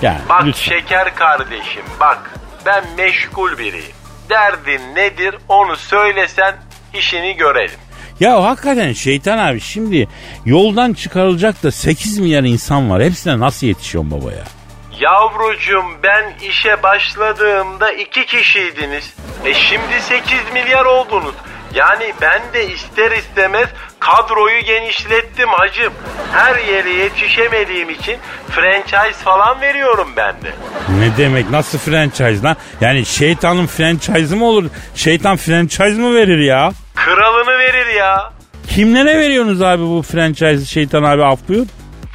Yani 0.03 0.19
Bak 0.29 0.43
lütfen. 0.45 0.63
şeker 0.79 1.15
kardeşim 1.15 1.83
bak 2.01 2.31
ben 2.67 2.85
meşgul 2.97 3.59
biriyim. 3.59 3.95
Derdin 4.31 4.95
nedir 4.95 5.35
onu 5.49 5.77
söylesen 5.77 6.57
işini 6.95 7.37
görelim. 7.37 7.79
Ya 8.21 8.43
hakikaten 8.43 8.93
şeytan 8.93 9.39
abi 9.39 9.61
şimdi 9.61 10.09
yoldan 10.47 10.93
çıkarılacak 10.93 11.63
da 11.63 11.71
8 11.73 12.19
milyar 12.19 12.43
insan 12.43 12.91
var. 12.91 13.03
Hepsine 13.03 13.39
nasıl 13.39 13.67
yetişiyorsun 13.67 14.11
baba 14.11 14.33
ya? 14.33 14.45
Yavrucuğum 15.01 15.85
ben 16.03 16.35
işe 16.49 16.83
başladığımda 16.83 17.93
iki 17.93 18.27
kişiydiniz. 18.27 19.15
E 19.45 19.55
şimdi 19.55 20.01
8 20.01 20.39
milyar 20.55 20.85
oldunuz. 20.85 21.35
Yani 21.75 22.13
ben 22.21 22.43
de 22.55 22.73
ister 22.73 23.11
istemez 23.13 23.69
kadroyu 24.01 24.61
genişlettim 24.61 25.49
hacım. 25.49 25.93
Her 26.33 26.59
yere 26.59 26.91
yetişemediğim 26.91 27.91
için 27.91 28.17
franchise 28.51 29.25
falan 29.25 29.61
veriyorum 29.61 30.09
ben 30.17 30.33
de. 30.33 30.53
Ne 30.99 31.17
demek 31.17 31.51
nasıl 31.51 31.79
franchise 31.79 32.43
lan? 32.43 32.57
Yani 32.81 33.07
şeytanın 33.07 33.67
franchise'ı 33.67 34.37
mı 34.37 34.45
olur? 34.45 34.65
Şeytan 34.95 35.37
franchise 35.37 36.01
mı 36.01 36.15
verir 36.15 36.39
ya? 36.39 36.73
Kralını 37.05 37.59
verir 37.59 37.87
ya. 37.87 38.33
Kimlere 38.69 39.19
veriyorsunuz 39.19 39.63
abi 39.63 39.83
bu 39.83 40.03
franchise'ı 40.03 40.67
şeytan 40.67 41.03
abi 41.03 41.25
af 41.25 41.39
buyur? 41.49 41.67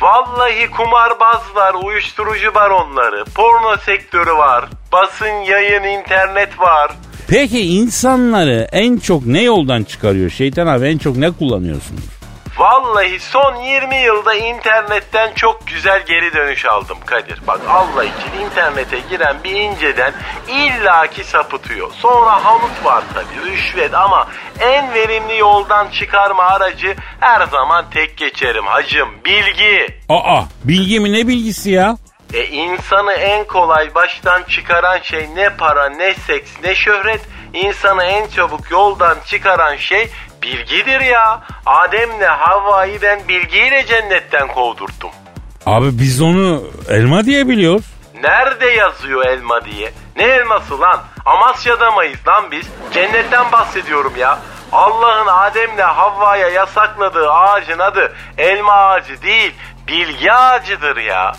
Vallahi 0.02 0.72
kumarbazlar, 0.72 1.74
uyuşturucu 1.86 2.56
baronları, 2.56 3.26
porno 3.36 3.78
sektörü 3.78 4.32
var, 4.34 4.66
basın, 4.92 5.26
yayın, 5.50 5.84
internet 5.84 6.60
var. 6.60 6.92
Peki 7.28 7.60
insanları 7.62 8.68
en 8.72 8.98
çok 8.98 9.26
ne 9.26 9.42
yoldan 9.44 9.84
çıkarıyor? 9.84 10.30
Şeytan 10.30 10.68
abi 10.68 10.86
en 10.88 10.98
çok 10.98 11.16
ne 11.18 11.32
kullanıyorsunuz? 11.32 12.04
Vallahi 12.58 13.20
son 13.20 13.56
20 13.56 13.96
yılda 13.96 14.34
internetten 14.34 15.34
çok 15.34 15.68
güzel 15.68 16.06
geri 16.06 16.34
dönüş 16.34 16.66
aldım 16.66 16.98
Kadir. 17.06 17.42
Bak 17.48 17.62
Allah 17.70 18.04
için 18.04 18.46
internete 18.46 19.00
giren 19.10 19.38
bir 19.44 19.52
inceden 19.52 20.14
illaki 20.48 21.24
sapıtıyor. 21.24 21.92
Sonra 21.92 22.46
hamut 22.46 22.86
var 22.86 23.04
tabii 23.14 23.52
rüşvet 23.52 23.94
ama 23.94 24.28
en 24.60 24.94
verimli 24.94 25.38
yoldan 25.38 25.88
çıkarma 25.90 26.44
aracı 26.44 26.96
her 27.20 27.48
zaman 27.48 27.86
tek 27.90 28.18
geçerim 28.18 28.66
hacım 28.66 29.10
bilgi. 29.26 30.00
Aa 30.10 30.44
bilgi 30.64 31.00
mi 31.00 31.14
ne 31.14 31.28
bilgisi 31.28 31.72
ya? 31.72 31.98
E 32.34 32.46
insanı 32.46 33.14
en 33.14 33.48
kolay 33.48 33.96
baştan 33.96 34.44
çıkaran 34.44 35.00
şey 35.00 35.28
ne 35.36 35.50
para 35.50 35.90
ne 35.90 36.14
seks 36.14 36.52
ne 36.64 36.76
şöhret. 36.76 37.22
İnsanı 37.54 38.04
en 38.04 38.28
çabuk 38.28 38.72
yoldan 38.72 39.18
çıkaran 39.26 39.76
şey 39.76 40.10
bilgidir 40.46 41.00
ya. 41.02 41.42
Adem'le 41.66 42.28
Havva'yı 42.28 43.02
ben 43.02 43.20
bilgiyle 43.28 43.86
cennetten 43.86 44.48
kovdurttum. 44.48 45.10
Abi 45.66 46.00
biz 46.00 46.22
onu 46.22 46.64
elma 46.90 47.26
diye 47.26 47.48
biliyoruz. 47.48 47.86
Nerede 48.24 48.66
yazıyor 48.66 49.26
elma 49.26 49.66
diye? 49.66 49.92
Ne 50.18 50.24
elması 50.24 50.80
lan? 50.82 51.02
Amasya'da 51.26 51.92
mıyız 51.92 52.28
lan 52.28 52.44
biz? 52.52 52.66
Cennetten 52.94 53.52
bahsediyorum 53.52 54.14
ya. 54.20 54.40
Allah'ın 54.72 55.28
Adem'le 55.28 55.82
Havva'ya 55.84 56.50
yasakladığı 56.50 57.32
ağacın 57.32 57.80
adı 57.80 58.14
elma 58.38 58.74
ağacı 58.74 59.22
değil, 59.22 59.52
bilgi 59.88 60.34
ağacıdır 60.34 60.98
ya. 60.98 61.32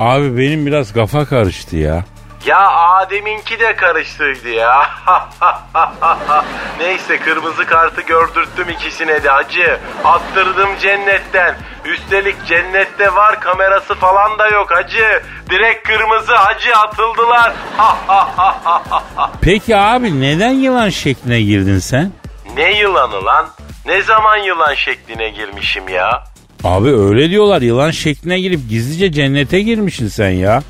Abi 0.00 0.38
benim 0.38 0.66
biraz 0.66 0.92
kafa 0.92 1.24
karıştı 1.24 1.76
ya. 1.76 2.04
Ya 2.46 2.70
Adem'inki 2.70 3.60
de 3.60 3.76
karıştıydı 3.76 4.48
ya. 4.48 4.82
Neyse 6.80 7.18
kırmızı 7.18 7.66
kartı 7.66 8.00
gördürttüm 8.00 8.68
ikisine 8.68 9.24
de 9.24 9.28
hacı. 9.28 9.78
Attırdım 10.04 10.68
cennetten. 10.80 11.54
Üstelik 11.84 12.36
cennette 12.46 13.14
var 13.14 13.40
kamerası 13.40 13.94
falan 13.94 14.38
da 14.38 14.48
yok 14.48 14.70
hacı. 14.70 15.22
Direkt 15.50 15.88
kırmızı 15.88 16.34
hacı 16.34 16.76
atıldılar. 16.76 17.52
Peki 19.42 19.76
abi 19.76 20.20
neden 20.20 20.52
yılan 20.52 20.88
şekline 20.88 21.40
girdin 21.40 21.78
sen? 21.78 22.12
ne 22.56 22.78
yılanı 22.78 23.24
lan? 23.24 23.46
Ne 23.86 24.02
zaman 24.02 24.36
yılan 24.36 24.74
şekline 24.74 25.28
girmişim 25.28 25.88
ya? 25.88 26.24
Abi 26.64 26.88
öyle 26.88 27.30
diyorlar 27.30 27.62
yılan 27.62 27.90
şekline 27.90 28.40
girip 28.40 28.60
gizlice 28.68 29.12
cennete 29.12 29.60
girmişsin 29.60 30.08
sen 30.08 30.30
ya. 30.30 30.62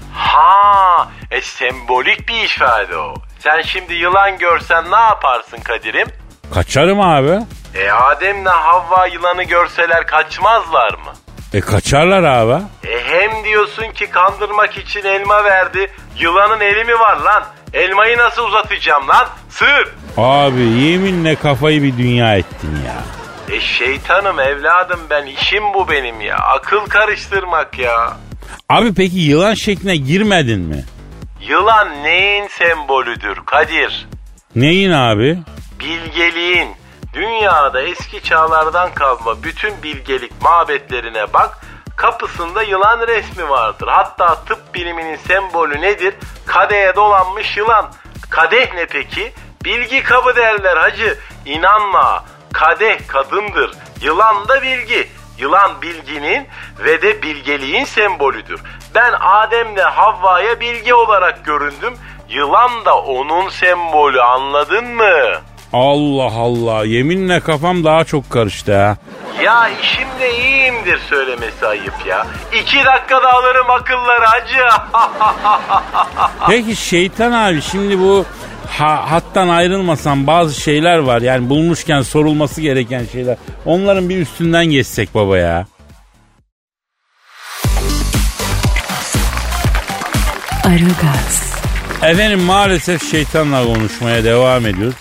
E 1.33 1.41
sembolik 1.41 2.29
bir 2.29 2.45
ifade 2.45 2.97
o. 2.97 3.15
Sen 3.39 3.63
şimdi 3.63 3.95
yılan 3.95 4.39
görsen 4.39 4.91
ne 4.91 4.97
yaparsın 4.97 5.59
Kadir'im? 5.65 6.07
Kaçarım 6.55 7.01
abi. 7.01 7.39
E 7.75 7.91
Adem'le 7.91 8.45
Havva 8.51 9.07
yılanı 9.07 9.43
görseler 9.43 10.07
kaçmazlar 10.07 10.91
mı? 10.93 11.13
E 11.55 11.61
kaçarlar 11.61 12.23
abi. 12.23 12.63
E 12.89 13.05
hem 13.05 13.45
diyorsun 13.45 13.93
ki 13.93 14.07
kandırmak 14.11 14.79
için 14.79 15.05
elma 15.05 15.45
verdi. 15.45 15.91
Yılanın 16.19 16.61
eli 16.61 16.85
mi 16.85 16.95
var 17.01 17.17
lan? 17.17 17.45
Elmayı 17.75 18.19
nasıl 18.19 18.45
uzatacağım 18.45 19.09
lan? 19.09 19.27
Sır. 19.51 19.89
Abi 20.17 20.61
yeminle 20.61 21.37
kafayı 21.37 21.83
bir 21.83 21.99
dünya 21.99 22.37
ettin 22.37 22.79
ya. 22.87 23.03
E 23.57 23.61
şeytanım 23.61 24.41
evladım 24.41 25.01
ben 25.11 25.27
işim 25.27 25.75
bu 25.75 25.89
benim 25.91 26.21
ya. 26.21 26.37
Akıl 26.37 26.87
karıştırmak 26.87 27.79
ya. 27.79 28.17
Abi 28.69 28.95
peki 28.95 29.19
yılan 29.19 29.55
şekline 29.55 29.97
girmedin 29.97 30.61
mi? 30.61 30.85
Yılan 31.49 32.03
neyin 32.03 32.49
sembolüdür 32.49 33.37
Kadir? 33.47 34.09
Neyin 34.57 34.91
abi? 34.91 35.39
Bilgeliğin, 35.81 36.69
Dünyada 37.13 37.83
eski 37.83 38.23
çağlardan 38.23 38.95
kalma 38.95 39.43
bütün 39.43 39.83
bilgelik 39.83 40.43
mabetlerine 40.43 41.33
bak. 41.33 41.59
Kapısında 41.97 42.63
yılan 42.63 43.07
resmi 43.07 43.49
vardır. 43.49 43.89
Hatta 43.89 44.45
tıp 44.45 44.75
biliminin 44.75 45.17
sembolü 45.17 45.81
nedir? 45.81 46.15
Kadeye 46.47 46.97
dolanmış 46.97 47.57
yılan. 47.57 47.93
Kadeh 48.31 48.75
ne 48.75 48.87
peki? 48.87 49.33
Bilgi 49.65 50.03
kabı 50.03 50.37
derler 50.37 50.77
hacı. 50.77 51.19
İnanma. 51.47 52.25
Kadeh 52.53 53.09
kadındır. 53.09 53.71
Yılan 54.01 54.49
da 54.49 54.63
bilgi. 54.63 55.09
Yılan 55.39 55.83
bilginin 55.83 56.47
ve 56.85 57.03
de 57.03 57.23
bilgeliğin 57.23 57.85
sembolüdür. 57.85 58.61
Ben 58.95 59.13
Adem'le 59.21 59.83
Havva'ya 59.95 60.61
bilgi 60.61 60.95
olarak 60.95 61.45
göründüm. 61.45 61.95
Yılan 62.29 62.85
da 62.85 62.99
onun 62.99 63.49
sembolü 63.49 64.23
anladın 64.23 64.85
mı? 64.95 65.13
Allah 65.73 66.33
Allah 66.39 66.85
yeminle 66.85 67.41
kafam 67.41 67.85
daha 67.85 68.05
çok 68.05 68.31
karıştı 68.31 68.77
ha. 68.77 68.97
Ya 69.43 69.69
işimde 69.83 70.39
iyiyimdir 70.39 70.99
söylemesi 70.99 71.67
ayıp 71.67 72.07
ya. 72.07 72.27
İki 72.53 72.85
dakikada 72.85 73.33
alırım 73.33 73.71
akılları 73.71 74.25
hacı. 74.25 74.63
Peki 76.49 76.77
şeytan 76.77 77.33
abi 77.33 77.63
şimdi 77.63 77.99
bu 78.01 78.25
ha, 78.79 79.11
hattan 79.11 79.49
ayrılmasan 79.49 80.27
bazı 80.27 80.61
şeyler 80.61 80.99
var. 80.99 81.23
Yani 81.23 81.49
bulmuşken 81.51 82.03
sorulması 82.03 82.61
gereken 82.61 83.05
şeyler. 83.13 83.37
Onların 83.67 84.09
bir 84.09 84.19
üstünden 84.19 84.67
geçsek 84.67 85.15
baba 85.15 85.39
ya. 85.39 85.67
Aragaz, 90.65 91.53
Efendim 92.03 92.41
maalesef 92.41 93.11
şeytanla 93.11 93.65
konuşmaya 93.65 94.25
devam 94.25 94.67
ediyoruz. 94.67 94.95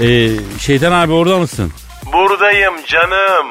Ee, 0.00 0.28
şeytan 0.58 0.92
abi 0.92 1.12
orada 1.12 1.38
mısın? 1.38 1.72
Buradayım 2.12 2.74
canım. 2.86 3.46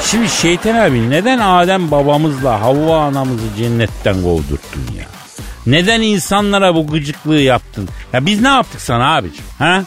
Şimdi 0.00 0.28
şeytan 0.28 0.74
abi 0.74 1.10
neden 1.10 1.38
Adem 1.38 1.90
babamızla 1.90 2.60
Havva 2.60 2.98
anamızı 3.00 3.56
cennetten 3.58 4.22
kovdurttun 4.22 4.86
ya? 4.98 5.15
Neden 5.66 6.00
insanlara 6.02 6.74
bu 6.74 6.86
gıcıklığı 6.86 7.40
yaptın? 7.40 7.88
Ya 8.12 8.26
biz 8.26 8.42
ne 8.42 8.48
yaptık 8.48 8.80
sana 8.80 9.16
abicim? 9.16 9.44
Ha? 9.58 9.82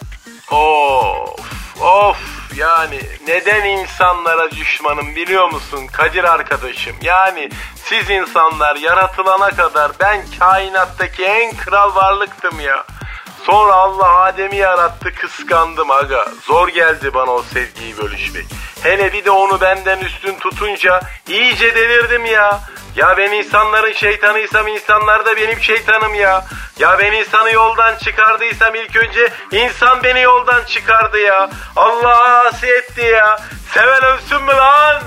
Of 0.51 1.81
of 1.81 2.17
yani 2.57 2.99
neden 3.27 3.65
insanlara 3.65 4.51
düşmanım 4.51 5.15
biliyor 5.15 5.49
musun 5.51 5.87
Kadir 5.91 6.23
arkadaşım? 6.23 6.95
Yani 7.01 7.49
siz 7.75 8.09
insanlar 8.09 8.75
yaratılana 8.75 9.49
kadar 9.49 9.91
ben 9.99 10.21
kainattaki 10.39 11.23
en 11.25 11.55
kral 11.55 11.95
varlıktım 11.95 12.59
ya. 12.59 12.83
Sonra 13.45 13.73
Allah 13.73 14.19
Adem'i 14.19 14.55
yarattı 14.55 15.13
kıskandım 15.15 15.91
aga. 15.91 16.27
Zor 16.43 16.67
geldi 16.67 17.13
bana 17.13 17.31
o 17.31 17.43
sevgiyi 17.43 17.97
bölüşmek. 17.97 18.45
Hele 18.83 19.13
bir 19.13 19.25
de 19.25 19.31
onu 19.31 19.61
benden 19.61 19.99
üstün 19.99 20.35
tutunca 20.39 21.01
iyice 21.29 21.75
delirdim 21.75 22.25
ya. 22.25 22.59
Ya 22.95 23.15
ben 23.17 23.31
insanların 23.31 23.93
şeytanıysam 23.93 24.67
insanlar 24.67 25.25
da 25.25 25.35
benim 25.37 25.59
şeytanım 25.61 26.15
ya. 26.15 26.45
Ya 26.79 26.97
ben 26.99 27.11
insanı 27.11 27.51
yoldan 27.53 27.95
çıkardıysam 27.97 28.75
ilk 28.75 28.95
önce 28.95 29.29
insan 29.51 30.03
beni 30.03 30.21
yoldan 30.21 30.63
çıkardı 30.65 31.19
ya. 31.19 31.49
Allah 31.75 32.47
asi 32.47 32.67
etti 32.67 33.01
ya. 33.01 33.39
Seven 33.73 34.03
ölsün 34.03 34.41
mü 34.41 34.51
lan? 34.51 35.01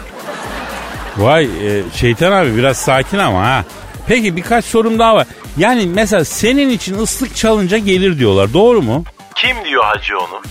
Vay 1.17 1.45
e, 1.45 1.83
şeytan 1.97 2.33
abi 2.33 2.57
biraz 2.57 2.77
sakin 2.77 3.19
ama 3.19 3.47
ha. 3.47 3.65
Peki 4.09 4.37
birkaç 4.37 4.65
sorum 4.65 4.99
daha 4.99 5.15
var. 5.15 5.27
Yani 5.57 5.87
mesela 5.87 6.25
senin 6.25 6.69
için 6.71 6.99
ıslık 6.99 7.37
çalınca 7.37 7.79
gelir 7.79 8.19
diyorlar. 8.19 8.53
Doğru 8.53 8.83
mu? 8.83 9.05
Kim 9.35 9.65
diyor 9.65 9.85
hacı 9.85 10.19
onu? 10.19 10.43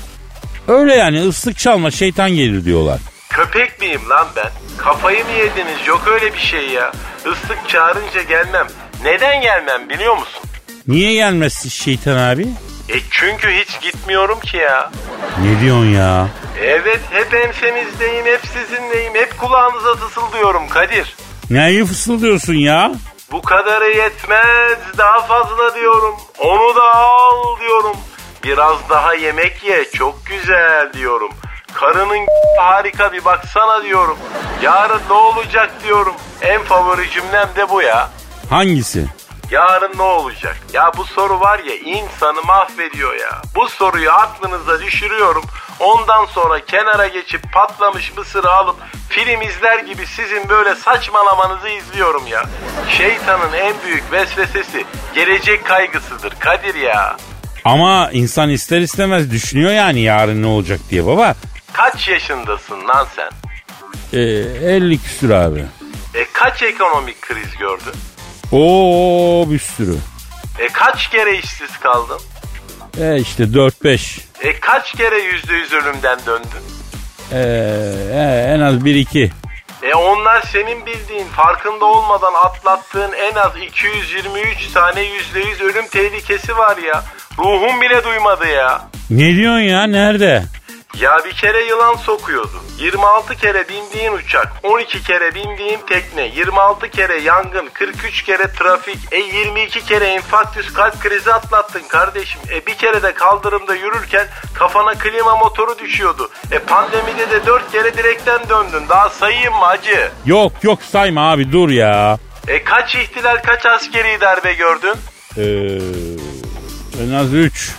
Öyle 0.67 0.95
yani 0.95 1.27
ıslık 1.27 1.57
çalma 1.57 1.91
şeytan 1.91 2.29
gelir 2.31 2.65
diyorlar. 2.65 2.99
Köpek 3.33 3.81
miyim 3.81 4.09
lan 4.09 4.27
ben? 4.35 4.49
Kafayı 4.77 5.25
mı 5.25 5.31
yediniz? 5.31 5.87
Yok 5.87 6.01
öyle 6.07 6.33
bir 6.33 6.39
şey 6.39 6.69
ya. 6.69 6.91
Islık 7.19 7.69
çağırınca 7.69 8.21
gelmem. 8.21 8.67
Neden 9.03 9.41
gelmem 9.41 9.89
biliyor 9.89 10.17
musun? 10.17 10.43
Niye 10.87 11.13
gelmezsin 11.13 11.69
şeytan 11.69 12.17
abi? 12.17 12.47
E 12.89 12.95
çünkü 13.11 13.49
hiç 13.51 13.81
gitmiyorum 13.81 14.39
ki 14.39 14.57
ya. 14.57 14.91
Ne 15.41 15.61
diyorsun 15.61 15.85
ya? 15.85 16.27
Evet 16.61 16.99
hep 17.11 17.33
ensenizdeyim, 17.33 18.25
hep 18.25 18.41
sizinleyim, 18.47 19.15
hep 19.15 19.37
kulağınıza 19.37 19.95
fısıldıyorum 19.95 20.67
Kadir. 20.69 21.15
Neyi 21.49 21.85
fısıldıyorsun 21.85 22.53
ya? 22.53 22.91
Bu 23.31 23.41
kadarı 23.41 23.89
yetmez, 23.89 24.77
daha 24.97 25.21
fazla 25.21 25.75
diyorum. 25.75 26.15
Onu 26.39 26.75
da 26.75 26.95
al 26.95 27.59
diyorum. 27.59 27.97
Biraz 28.43 28.89
daha 28.89 29.13
yemek 29.13 29.63
ye, 29.63 29.85
çok 29.93 30.25
güzel 30.25 30.93
diyorum. 30.93 31.31
Karının 31.73 32.27
harika 32.59 33.13
bir 33.13 33.25
baksana 33.25 33.83
diyorum. 33.83 34.17
Yarın 34.61 35.01
ne 35.09 35.13
olacak 35.13 35.71
diyorum. 35.83 36.15
En 36.41 36.63
favori 36.63 37.09
cümlem 37.09 37.49
de 37.55 37.69
bu 37.69 37.81
ya. 37.81 38.09
Hangisi? 38.49 39.05
Yarın 39.51 39.97
ne 39.97 40.01
olacak? 40.01 40.57
Ya 40.73 40.91
bu 40.97 41.05
soru 41.05 41.39
var 41.39 41.59
ya 41.59 41.75
insanı 41.75 42.41
mahvediyor 42.41 43.13
ya. 43.15 43.41
Bu 43.55 43.69
soruyu 43.69 44.11
aklınıza 44.11 44.81
düşürüyorum. 44.81 45.43
Ondan 45.79 46.25
sonra 46.25 46.65
kenara 46.65 47.07
geçip 47.07 47.53
patlamış 47.53 48.17
mısırı 48.17 48.51
alıp 48.51 48.75
film 49.09 49.41
izler 49.41 49.79
gibi 49.79 50.07
sizin 50.07 50.49
böyle 50.49 50.75
saçmalamanızı 50.75 51.69
izliyorum 51.69 52.27
ya. 52.27 52.45
Şeytanın 52.89 53.53
en 53.53 53.73
büyük 53.85 54.11
vesvesesi 54.11 54.85
gelecek 55.15 55.65
kaygısıdır 55.65 56.33
Kadir 56.39 56.75
ya. 56.75 57.17
Ama 57.65 58.09
insan 58.11 58.49
ister 58.49 58.79
istemez 58.81 59.31
düşünüyor 59.31 59.71
yani 59.71 60.01
yarın 60.01 60.41
ne 60.43 60.47
olacak 60.47 60.79
diye 60.89 61.05
baba. 61.05 61.35
Kaç 61.73 62.07
yaşındasın 62.07 62.87
lan 62.87 63.07
sen? 63.15 63.29
Ee, 64.13 64.19
50 64.75 65.01
küsür 65.03 65.29
abi. 65.29 65.65
E 66.13 66.25
kaç 66.33 66.63
ekonomik 66.63 67.21
kriz 67.21 67.57
gördün? 67.59 67.93
Oo 68.51 69.51
bir 69.51 69.59
sürü. 69.59 69.95
E 70.59 70.67
kaç 70.67 71.09
kere 71.09 71.37
işsiz 71.37 71.77
kaldın? 71.79 72.19
E 72.99 73.19
işte 73.19 73.43
4-5. 73.43 74.19
E 74.41 74.59
kaç 74.59 74.91
kere 74.91 75.19
yüzde 75.19 75.53
yüz 75.53 75.73
ölümden 75.73 76.19
döndün? 76.25 76.63
Ee, 77.31 77.39
e, 78.13 78.53
en 78.55 78.59
az 78.59 78.75
1-2. 78.75 79.29
E 79.83 79.93
onlar 79.93 80.41
senin 80.41 80.85
bildiğin 80.85 81.25
farkında 81.27 81.85
olmadan 81.85 82.33
atlattığın 82.33 83.11
en 83.11 83.35
az 83.35 83.51
223 83.61 84.67
tane 84.73 85.01
yüzde 85.01 85.39
yüz 85.39 85.61
ölüm 85.61 85.87
tehlikesi 85.87 86.57
var 86.57 86.77
ya. 86.77 87.03
Ruhum 87.37 87.81
bile 87.81 88.03
duymadı 88.03 88.47
ya. 88.47 88.81
Ne 89.09 89.35
diyorsun 89.35 89.59
ya 89.61 89.83
nerede? 89.83 90.43
Ya 90.99 91.17
bir 91.25 91.31
kere 91.31 91.63
yılan 91.63 91.95
sokuyordu. 91.95 92.61
26 92.79 93.35
kere 93.35 93.69
bindiğin 93.69 94.11
uçak, 94.13 94.53
12 94.63 95.03
kere 95.03 95.35
bindiğin 95.35 95.79
tekne, 95.89 96.27
26 96.35 96.89
kere 96.89 97.21
yangın, 97.21 97.69
43 97.73 98.23
kere 98.23 98.51
trafik, 98.53 98.97
e 99.11 99.17
22 99.19 99.85
kere 99.85 100.05
enfarktüs 100.05 100.73
kalp 100.73 100.99
krizi 101.01 101.33
atlattın 101.33 101.81
kardeşim. 101.87 102.41
E 102.51 102.65
bir 102.65 102.75
kere 102.75 103.03
de 103.03 103.13
kaldırımda 103.13 103.75
yürürken 103.75 104.27
kafana 104.53 104.93
klima 104.93 105.35
motoru 105.35 105.79
düşüyordu. 105.79 106.29
E 106.51 106.59
pandemide 106.59 107.31
de 107.31 107.45
4 107.45 107.71
kere 107.71 107.97
direkten 107.97 108.39
döndün. 108.49 108.89
Daha 108.89 109.09
sayayım 109.09 109.53
mı 109.53 109.65
acı? 109.65 110.11
Yok 110.25 110.51
yok 110.63 110.79
sayma 110.83 111.31
abi 111.31 111.51
dur 111.51 111.69
ya. 111.69 112.17
E 112.47 112.63
kaç 112.63 112.95
ihtilal 112.95 113.37
kaç 113.43 113.65
askeri 113.65 114.21
darbe 114.21 114.53
gördün? 114.53 114.95
Ee, 115.37 115.43
en 117.03 117.13
az 117.13 117.33
3. 117.33 117.71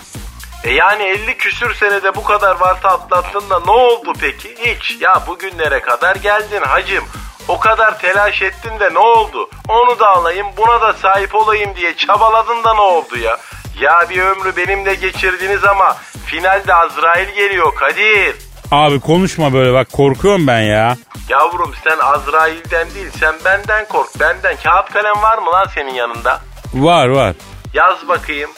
E 0.65 0.71
yani 0.71 1.03
50 1.03 1.37
küsür 1.37 1.75
senede 1.75 2.15
bu 2.15 2.25
kadar 2.25 2.61
varta 2.61 2.89
atlattın 2.89 3.51
da 3.51 3.61
ne 3.67 3.71
oldu 3.71 4.13
peki? 4.21 4.55
Hiç. 4.59 5.01
Ya 5.01 5.23
bugünlere 5.27 5.81
kadar 5.81 6.17
geldin 6.17 6.63
hacım. 6.63 7.05
O 7.49 7.59
kadar 7.61 7.99
telaş 7.99 8.43
ettin 8.43 8.81
de 8.81 8.95
ne 8.95 8.99
oldu? 8.99 9.51
Onu 9.69 9.99
da 9.99 10.09
alayım 10.09 10.47
buna 10.57 10.81
da 10.81 10.93
sahip 10.93 11.35
olayım 11.35 11.71
diye 11.77 11.97
çabaladın 11.97 12.65
da 12.65 12.75
ne 12.75 12.81
oldu 12.81 13.19
ya? 13.19 13.39
Ya 13.81 14.07
bir 14.11 14.23
ömrü 14.23 14.57
benimle 14.57 14.95
geçirdiniz 14.95 15.65
ama 15.65 15.97
finalde 16.27 16.75
Azrail 16.75 17.29
geliyor 17.35 17.75
Kadir. 17.75 18.37
Abi 18.71 19.01
konuşma 19.01 19.53
böyle 19.53 19.73
bak 19.73 19.93
korkuyorum 19.93 20.47
ben 20.47 20.61
ya. 20.61 20.97
Yavrum 21.29 21.75
sen 21.85 21.99
Azrail'den 21.99 22.95
değil 22.95 23.11
sen 23.21 23.35
benden 23.45 23.89
kork 23.89 24.21
benden. 24.21 24.57
Kağıt 24.65 24.93
kalem 24.93 25.23
var 25.23 25.39
mı 25.39 25.51
lan 25.53 25.67
senin 25.75 25.95
yanında? 25.95 26.41
Var 26.75 27.09
var. 27.09 27.35
Yaz 27.75 28.09
bakayım. 28.09 28.51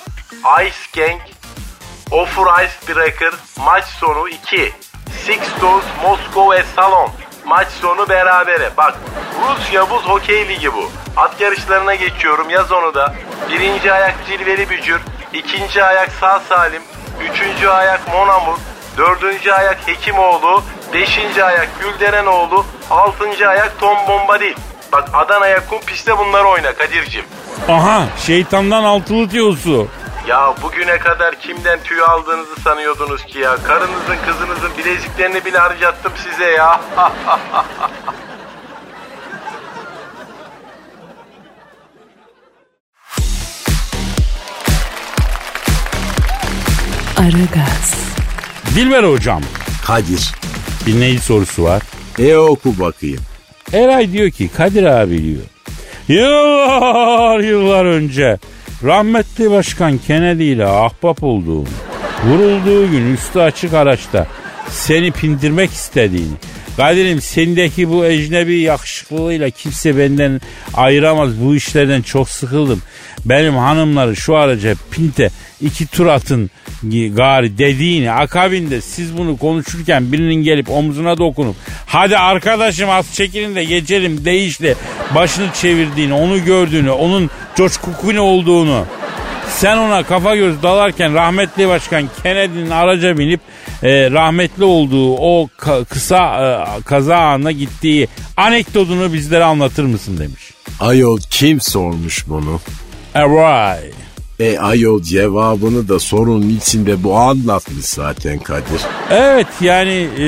Ice 0.63 1.01
Gang, 1.07 1.21
Offer 2.11 2.65
Icebreaker, 2.65 3.33
maç 3.65 3.85
sonu 3.85 4.29
2. 4.29 4.73
Six 5.27 5.39
Moscow 6.03 6.57
ve 6.57 6.65
Salon. 6.77 7.11
Maç 7.47 7.69
sonu 7.69 8.09
berabere. 8.09 8.71
Bak 8.77 8.95
Rusya 9.49 9.91
Buz 9.91 10.03
Hokey 10.03 10.49
Ligi 10.49 10.73
bu. 10.75 10.91
At 11.17 11.41
yarışlarına 11.41 11.95
geçiyorum 11.95 12.51
yaz 12.51 12.73
onu 12.73 12.95
da. 12.95 13.15
Birinci 13.51 13.93
ayak 13.93 14.15
Cilveli 14.27 14.71
Bücür. 14.71 15.01
ikinci 15.33 15.85
ayak 15.85 16.13
Sağ 16.13 16.41
Salim. 16.41 16.83
Üçüncü 17.31 17.69
ayak 17.69 18.13
Monamur. 18.13 18.59
Dördüncü 18.99 19.51
ayak 19.53 19.89
Hekimoğlu. 19.89 20.63
Beşinci 20.93 21.45
ayak 21.45 21.69
Gülderenoğlu. 21.81 22.67
Altıncı 22.91 23.49
ayak 23.49 23.81
Tom 23.81 23.97
Bombadil. 24.09 24.55
Bak 24.93 25.09
Adana'ya 25.13 25.67
kum 25.69 25.81
pistte 25.81 26.19
bunları 26.19 26.49
oyna 26.49 26.73
Kadir'cim. 26.75 27.25
Aha 27.69 28.05
şeytandan 28.27 28.85
altılı 28.85 29.31
diyorsun. 29.31 29.89
Ya 30.29 30.55
bugüne 30.63 30.99
kadar 30.99 31.41
kimden 31.41 31.83
tüy 31.83 32.01
aldığınızı 32.03 32.61
sanıyordunuz 32.65 33.25
ki 33.25 33.39
ya. 33.39 33.57
Karınızın 33.67 34.17
kızınızın 34.27 34.79
bileziklerini 34.79 35.45
bile 35.45 35.59
harcattım 35.59 36.13
size 36.17 36.51
ya. 36.51 36.81
Aragaz, 47.19 47.95
Dilber 48.75 49.05
hocam 49.05 49.41
Kadir. 49.87 50.33
dinleyici 50.87 51.21
sorusu 51.23 51.63
var. 51.65 51.83
E 52.19 52.37
oku 52.37 52.79
bakayım. 52.81 53.21
Eray 53.73 54.13
diyor 54.13 54.31
ki 54.31 54.51
Kadir 54.57 54.85
abi 54.85 55.23
diyor. 55.25 55.43
Yıllar 56.09 57.39
yıllar 57.41 57.85
önce 57.85 58.39
rahmetli 58.85 59.51
başkan 59.51 59.99
Kennedy 59.99 60.53
ile 60.53 60.67
ahbap 60.67 61.23
olduğum, 61.23 61.65
vurulduğu 62.25 62.91
gün 62.91 63.15
üstü 63.15 63.39
açık 63.39 63.75
araçta 63.75 64.27
seni 64.71 65.11
pindirmek 65.11 65.71
istediğini, 65.71 66.35
Kadir'im 66.77 67.21
sendeki 67.21 67.91
bu 67.91 68.07
ecnebi 68.07 68.61
yakışıklılığıyla 68.61 69.51
kimse 69.51 69.99
benden 69.99 70.41
ayıramaz 70.75 71.41
bu 71.41 71.57
işlerden 71.57 72.03
çok 72.03 72.29
sıkıldım. 72.29 72.83
Benim 73.25 73.57
hanımları 73.57 74.17
şu 74.17 74.37
araca 74.37 74.75
pinte 74.91 75.31
iki 75.61 75.87
tur 75.87 76.07
atın 76.07 76.51
gari 77.15 77.59
dediğini 77.59 78.13
akabinde 78.13 78.81
siz 78.81 79.19
bunu 79.19 79.37
konuşurken 79.37 80.13
birinin 80.13 80.43
gelip 80.43 80.71
omzuna 80.71 81.19
dokunup 81.19 81.57
hadi 81.87 82.19
arkadaşım 82.19 82.91
az 82.91 83.15
çekilin 83.15 83.55
de 83.55 83.65
geçelim 83.65 84.25
değişle 84.25 84.75
başını 85.15 85.47
çevirdiğini 85.63 86.15
onu 86.15 86.45
gördüğünü 86.45 86.91
onun 86.91 87.31
Clooney 87.57 88.21
olduğunu 88.21 88.85
sen 89.49 89.77
ona 89.77 90.03
kafa 90.03 90.37
göz 90.37 90.63
dalarken 90.63 91.15
rahmetli 91.15 91.69
başkan 91.69 92.09
Kennedy'nin 92.23 92.71
araca 92.71 93.19
binip 93.19 93.41
e, 93.83 94.11
rahmetli 94.11 94.65
olduğu 94.65 95.15
o 95.17 95.49
ka- 95.59 95.85
kısa 95.85 96.19
e, 96.79 96.83
kaza 96.83 97.17
anına 97.17 97.53
gittiği 97.53 98.09
anekdotunu 98.37 99.13
bizlere 99.13 99.45
anlatır 99.45 99.85
mısın 99.85 100.19
demiş. 100.19 100.51
Ayol 100.81 101.19
kim 101.31 101.61
sormuş 101.61 102.29
bunu? 102.29 102.61
Eray. 103.15 103.91
E 104.41 104.59
ayol 104.59 105.03
cevabını 105.03 105.89
da 105.89 105.99
sorunun 105.99 106.49
içinde 106.49 107.03
bu 107.03 107.17
anlatmış 107.17 107.85
zaten 107.85 108.39
Kadir. 108.39 108.81
Evet 109.11 109.47
yani 109.61 110.09
e, 110.19 110.27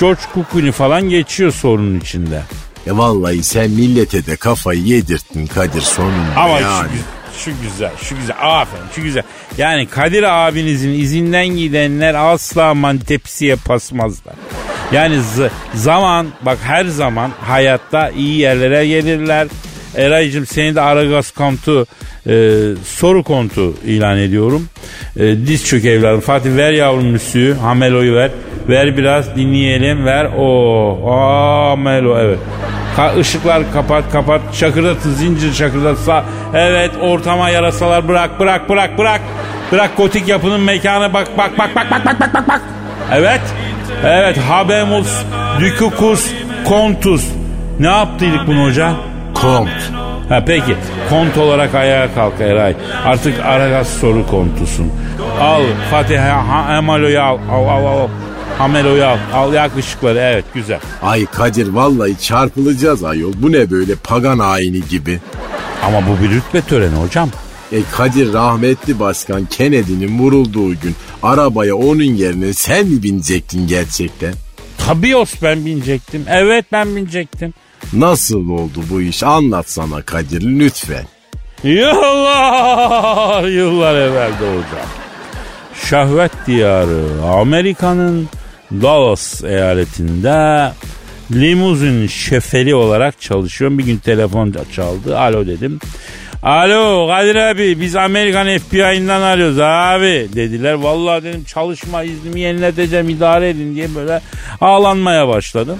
George 0.00 0.20
Clooney 0.52 0.72
falan 0.72 1.08
geçiyor 1.08 1.52
sorunun 1.52 2.00
içinde. 2.00 2.42
E 2.86 2.92
vallahi 2.96 3.42
sen 3.42 3.70
millete 3.70 4.26
de 4.26 4.36
kafayı 4.36 4.80
yedirttin 4.82 5.46
Kadir 5.46 5.80
sonunda 5.80 6.36
Ama 6.36 6.60
yani. 6.60 6.88
şu, 7.36 7.44
şu 7.44 7.50
güzel, 7.62 7.90
şu 8.02 8.16
güzel. 8.16 8.36
Aferin, 8.42 8.82
şu 8.96 9.02
güzel. 9.02 9.22
Yani 9.58 9.86
Kadir 9.86 10.22
abinizin 10.22 10.92
izinden 10.92 11.46
gidenler 11.48 12.14
asla 12.14 12.74
mantepsiye 12.74 13.56
pasmazlar. 13.56 14.34
Yani 14.92 15.14
z- 15.36 15.50
zaman, 15.74 16.26
bak 16.42 16.58
her 16.62 16.84
zaman 16.84 17.30
hayatta 17.40 18.10
iyi 18.10 18.38
yerlere 18.38 18.86
gelirler. 18.88 19.48
Eray'cığım 19.98 20.46
seni 20.46 20.74
de 20.74 20.80
Aragaz 20.80 21.30
kontu 21.30 21.86
e, 22.26 22.32
soru 22.84 23.22
kontu 23.22 23.74
ilan 23.86 24.18
ediyorum. 24.18 24.68
E, 25.16 25.22
diz 25.46 25.64
çök 25.66 25.84
evladım. 25.84 26.20
Fatih 26.20 26.56
ver 26.56 26.72
yavrum 26.72 27.06
müsüğü. 27.06 27.54
Hamelo'yu 27.54 28.14
ver. 28.14 28.30
Ver 28.68 28.96
biraz 28.96 29.36
dinleyelim. 29.36 30.06
Ver. 30.06 30.24
O 30.38 30.98
Hamelo 31.70 32.18
evet. 32.18 32.38
Ka- 32.96 33.20
ışıklar 33.20 33.72
kapat 33.72 34.12
kapat 34.12 34.40
çakırdatın 34.58 35.14
zincir 35.14 35.54
çakırdat 35.54 35.98
sağ. 35.98 36.24
Evet 36.54 36.90
ortama 37.00 37.50
yarasalar 37.50 38.08
bırak 38.08 38.40
bırak 38.40 38.68
bırak 38.68 38.98
bırak. 38.98 39.20
Bırak 39.72 39.96
gotik 39.96 40.28
yapının 40.28 40.60
mekanı 40.60 41.14
bak 41.14 41.28
bak 41.38 41.58
bak 41.58 41.70
bak 41.76 41.90
bak 41.90 42.04
bak 42.04 42.20
bak 42.20 42.34
bak 42.34 42.48
bak. 42.48 42.60
Evet. 43.12 43.40
Evet 44.04 44.38
habemus 44.38 45.22
dukukus 45.60 46.30
kontus. 46.64 47.24
Ne 47.80 47.86
yaptıydık 47.86 48.46
bunu 48.46 48.64
hoca? 48.64 48.92
Kont. 49.34 49.68
Ha 50.28 50.44
peki 50.46 50.76
kont 51.10 51.38
olarak 51.38 51.74
ayağa 51.74 52.14
kalk 52.14 52.40
Eray. 52.40 52.74
Artık 53.04 53.40
Aragaz 53.44 53.88
soru 53.88 54.26
kontusun. 54.26 54.92
Al 55.40 55.62
Fatih 55.90 56.18
ha, 56.18 56.76
Emalo'yu 56.78 57.20
al. 57.20 57.38
Al 57.52 57.64
al 57.68 57.86
al. 57.86 58.08
Hamelo'yu 58.58 59.04
al. 59.04 59.18
Al 59.34 59.54
yak 59.54 59.76
ışıkları 59.78 60.18
evet 60.18 60.44
güzel. 60.54 60.80
Ay 61.02 61.26
Kadir 61.26 61.68
vallahi 61.68 62.18
çarpılacağız 62.22 63.04
ayol. 63.04 63.32
Bu 63.36 63.52
ne 63.52 63.70
böyle 63.70 63.94
pagan 63.94 64.38
ayini 64.38 64.88
gibi. 64.88 65.18
Ama 65.84 65.98
bu 66.08 66.22
bir 66.22 66.30
rütbe 66.30 66.60
töreni 66.60 66.94
hocam. 66.96 67.28
E 67.72 67.76
Kadir 67.92 68.32
rahmetli 68.32 69.00
başkan 69.00 69.44
Kennedy'nin 69.44 70.18
vurulduğu 70.18 70.80
gün 70.80 70.94
arabaya 71.22 71.74
onun 71.76 72.02
yerine 72.02 72.52
sen 72.52 72.86
mi 72.86 73.02
binecektin 73.02 73.66
gerçekten? 73.66 74.34
Tabii 74.86 75.16
os 75.16 75.34
ben 75.42 75.66
binecektim. 75.66 76.24
Evet 76.28 76.64
ben 76.72 76.96
binecektim. 76.96 77.54
Nasıl 77.92 78.50
oldu 78.50 78.80
bu 78.90 79.00
iş 79.00 79.22
anlatsana 79.22 80.02
Kadir 80.02 80.42
lütfen. 80.42 81.04
Yıllar 81.64 83.44
yıllar 83.44 83.94
evvelde 83.94 84.48
hocam. 84.48 84.88
Şahvet 85.84 86.32
diyarı 86.46 87.04
Amerika'nın 87.32 88.28
Dallas 88.72 89.44
eyaletinde 89.44 90.72
limuzin 91.32 92.06
şefeli 92.06 92.74
olarak 92.74 93.20
çalışıyorum. 93.20 93.78
Bir 93.78 93.84
gün 93.84 93.96
telefon 93.96 94.54
çaldı. 94.76 95.18
Alo 95.18 95.46
dedim. 95.46 95.78
Alo 96.42 97.08
Kadir 97.08 97.36
abi 97.36 97.80
biz 97.80 97.96
Amerikan 97.96 98.58
FBI'ından 98.58 99.22
arıyoruz 99.22 99.58
abi 99.60 100.28
dediler. 100.34 100.72
Vallahi 100.72 101.24
dedim 101.24 101.44
çalışma 101.44 102.02
iznimi 102.02 102.40
yenileteceğim 102.40 103.08
idare 103.08 103.48
edin 103.48 103.74
diye 103.74 103.94
böyle 103.94 104.20
ağlanmaya 104.60 105.28
başladım. 105.28 105.78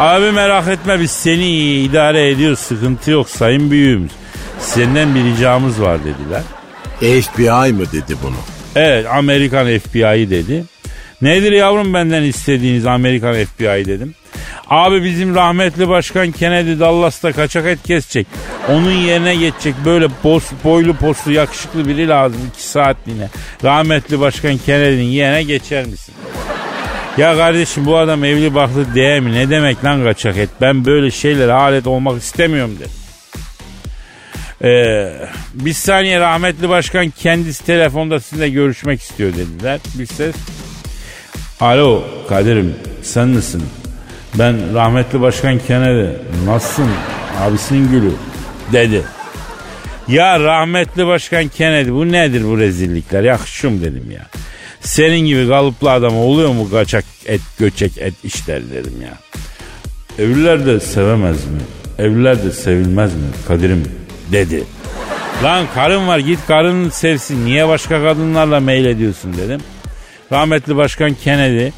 Abi 0.00 0.32
merak 0.32 0.68
etme 0.68 1.00
biz 1.00 1.10
seni 1.10 1.44
iyi 1.46 1.88
idare 1.88 2.30
ediyoruz 2.30 2.58
sıkıntı 2.58 3.10
yok 3.10 3.30
sayın 3.30 3.70
büyüğümüz. 3.70 4.12
Senden 4.58 5.14
bir 5.14 5.24
ricamız 5.24 5.80
var 5.80 5.98
dediler. 6.04 6.42
FBI 7.22 7.72
mı 7.72 7.92
dedi 7.92 8.16
bunu? 8.22 8.36
Evet 8.76 9.06
Amerikan 9.06 9.78
FBI'yi 9.78 10.30
dedi. 10.30 10.64
Nedir 11.22 11.52
yavrum 11.52 11.94
benden 11.94 12.22
istediğiniz 12.22 12.86
Amerikan 12.86 13.44
FBI 13.44 13.84
dedim. 13.86 14.14
Abi 14.68 15.04
bizim 15.04 15.34
rahmetli 15.34 15.88
başkan 15.88 16.30
Kennedy 16.30 16.80
Dallas'ta 16.80 17.32
kaçak 17.32 17.66
et 17.66 17.78
kesecek. 17.82 18.26
Onun 18.68 18.92
yerine 18.92 19.36
geçecek 19.36 19.74
böyle 19.84 20.08
boz, 20.24 20.42
boylu 20.64 20.94
poslu 20.94 21.32
yakışıklı 21.32 21.88
biri 21.88 22.08
lazım 22.08 22.40
iki 22.52 22.62
saatliğine. 22.62 23.28
Rahmetli 23.64 24.20
başkan 24.20 24.56
Kennedy'nin 24.56 25.10
yerine 25.10 25.42
geçer 25.42 25.86
misin? 25.86 26.14
Ya 27.20 27.36
kardeşim 27.36 27.86
bu 27.86 27.96
adam 27.96 28.24
evli 28.24 28.54
baklı 28.54 28.94
değil 28.94 29.22
mi? 29.22 29.32
Ne 29.32 29.50
demek 29.50 29.84
lan 29.84 30.04
kaçak 30.04 30.36
et? 30.36 30.48
Ben 30.60 30.84
böyle 30.84 31.10
şeylere 31.10 31.52
alet 31.52 31.86
olmak 31.86 32.22
istemiyorum 32.22 32.76
dedi. 32.80 32.88
Ee, 34.64 35.12
bir 35.54 35.72
saniye 35.72 36.20
rahmetli 36.20 36.68
başkan 36.68 37.10
kendisi 37.10 37.66
telefonda 37.66 38.20
sizinle 38.20 38.48
görüşmek 38.48 39.00
istiyor 39.00 39.32
dediler. 39.32 39.80
Bir 39.94 40.06
ses. 40.06 40.34
Alo 41.60 42.04
Kadir'im 42.28 42.74
sen 43.02 43.28
misin? 43.28 43.62
Ben 44.38 44.74
rahmetli 44.74 45.20
başkan 45.20 45.58
Kennedy. 45.58 46.08
Nasılsın? 46.46 46.90
Abisinin 47.40 47.90
gülü. 47.90 48.12
Dedi. 48.72 49.02
Ya 50.08 50.40
rahmetli 50.40 51.06
başkan 51.06 51.48
Kennedy 51.48 51.90
bu 51.90 52.12
nedir 52.12 52.44
bu 52.44 52.58
rezillikler? 52.58 53.22
Yakışım 53.22 53.80
dedim 53.82 54.10
ya. 54.10 54.26
Senin 54.80 55.18
gibi 55.26 55.48
kalıplı 55.48 55.90
adam 55.90 56.16
oluyor 56.16 56.52
mu 56.52 56.70
kaçak 56.70 57.04
et 57.26 57.40
göçek 57.58 57.98
et 57.98 58.14
işler 58.24 58.70
dedim 58.70 58.94
ya. 59.02 59.18
Evliler 60.24 60.66
de 60.66 60.80
sevemez 60.80 61.44
mi? 61.44 61.60
Evliler 61.98 62.42
de 62.42 62.50
sevilmez 62.50 63.14
mi 63.14 63.20
Kadir'im 63.48 63.84
dedi. 64.32 64.64
Lan 65.44 65.66
karın 65.74 66.08
var 66.08 66.18
git 66.18 66.38
karını 66.46 66.90
sevsin 66.90 67.44
niye 67.44 67.68
başka 67.68 68.02
kadınlarla 68.02 68.60
mail 68.60 68.84
ediyorsun 68.84 69.34
dedim. 69.36 69.60
Rahmetli 70.32 70.76
başkan 70.76 71.14
Kennedy 71.14 71.68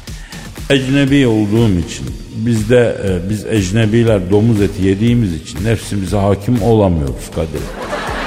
ecnebi 0.69 1.27
olduğum 1.27 1.79
için 1.79 2.05
bizde 2.35 2.97
e, 3.05 3.29
biz 3.29 3.45
ecnebiler 3.45 4.31
domuz 4.31 4.61
eti 4.61 4.83
yediğimiz 4.83 5.33
için 5.33 5.65
nefsimize 5.65 6.17
hakim 6.17 6.61
olamıyoruz 6.61 7.31
Kadir. 7.35 7.61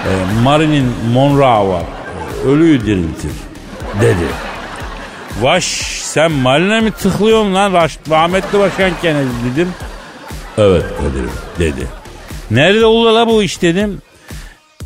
E, 0.09 0.43
Marilyn 0.43 0.87
Monroe 1.13 1.69
var 1.69 1.83
e, 1.83 2.49
ölüyü 2.49 2.87
diriltir 2.87 3.33
dedi. 4.01 4.27
Vaş 5.41 5.65
sen 6.03 6.33
Marilyn'e 6.33 6.81
mi 6.81 6.91
tıklıyorsun 6.91 7.55
lan 7.55 7.73
Raş- 7.73 7.99
rahmetli 8.11 8.59
başkan 8.59 8.93
Kennedy 9.03 9.29
dedim. 9.55 9.69
Evet 10.59 10.85
Kadir'im 11.01 11.31
dedi. 11.59 11.87
Nerede 12.51 12.87
olur 12.87 13.11
la 13.13 13.27
bu 13.27 13.43
iş 13.43 13.63
dedim. 13.63 14.03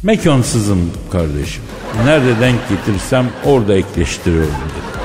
Mekonsuzum 0.02 0.90
kardeşim. 1.12 1.62
Nerede 2.04 2.40
denk 2.40 2.68
getirsem 2.68 3.26
orada 3.44 3.74
ekleştiriyorum 3.74 4.50
dedi. 4.50 5.00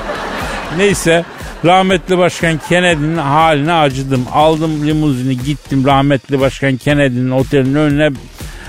Neyse 0.78 1.24
rahmetli 1.64 2.18
başkan 2.18 2.60
Kennedy'nin 2.68 3.16
haline 3.16 3.72
acıdım. 3.72 4.24
Aldım 4.32 4.86
limuzini 4.86 5.38
gittim 5.38 5.86
rahmetli 5.86 6.40
başkan 6.40 6.76
Kennedy'nin 6.76 7.30
otelinin 7.30 7.74
önüne 7.74 8.10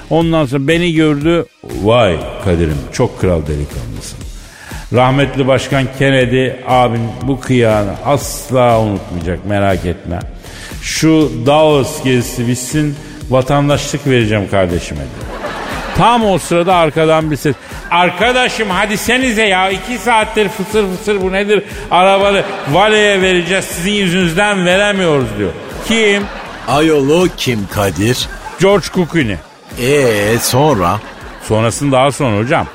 Ondan 0.10 0.46
sonra 0.46 0.68
beni 0.68 0.94
gördü. 0.94 1.46
Vay 1.84 2.20
Kadir'im 2.44 2.78
çok 2.94 3.22
kral 3.22 3.42
delikanlısın. 3.42 4.20
Rahmetli 4.94 5.48
Başkan 5.48 5.86
Kennedy 6.00 6.50
abin 6.68 7.02
bu 7.22 7.40
kıyağını 7.40 7.92
asla 8.06 8.80
unutmayacak 8.80 9.46
merak 9.46 9.86
etme. 9.86 10.20
Şu 10.82 11.32
Davos 11.46 12.04
gezisi 12.04 12.48
bitsin 12.48 12.96
vatandaşlık 13.30 14.08
vereceğim 14.08 14.48
kardeşime 14.52 15.00
dedi. 15.00 15.38
Tam 15.98 16.26
o 16.26 16.38
sırada 16.38 16.76
arkadan 16.76 17.32
bir 17.32 17.36
ses. 17.36 17.56
Arkadaşım 17.92 18.70
hadi 18.70 18.98
senize 18.98 19.44
ya 19.44 19.70
iki 19.70 19.98
saattir 19.98 20.50
fısır 20.50 20.86
fısır 20.98 21.22
bu 21.22 21.32
nedir? 21.32 21.64
Arabanı 21.92 22.44
valeye 22.72 23.22
vereceğiz 23.22 23.66
sizin 23.66 23.92
yüzünüzden 23.92 24.66
veremiyoruz 24.66 25.28
diyor. 25.38 25.52
Kim? 25.88 26.24
Ayol 26.68 27.10
o 27.10 27.28
kim 27.38 27.68
Kadir? 27.74 28.28
George 28.60 28.86
Clooney. 28.96 29.38
Ee 29.82 30.38
sonra? 30.42 31.00
Sonrasını 31.44 31.92
daha 31.92 32.12
sonra 32.12 32.38
hocam. 32.38 32.68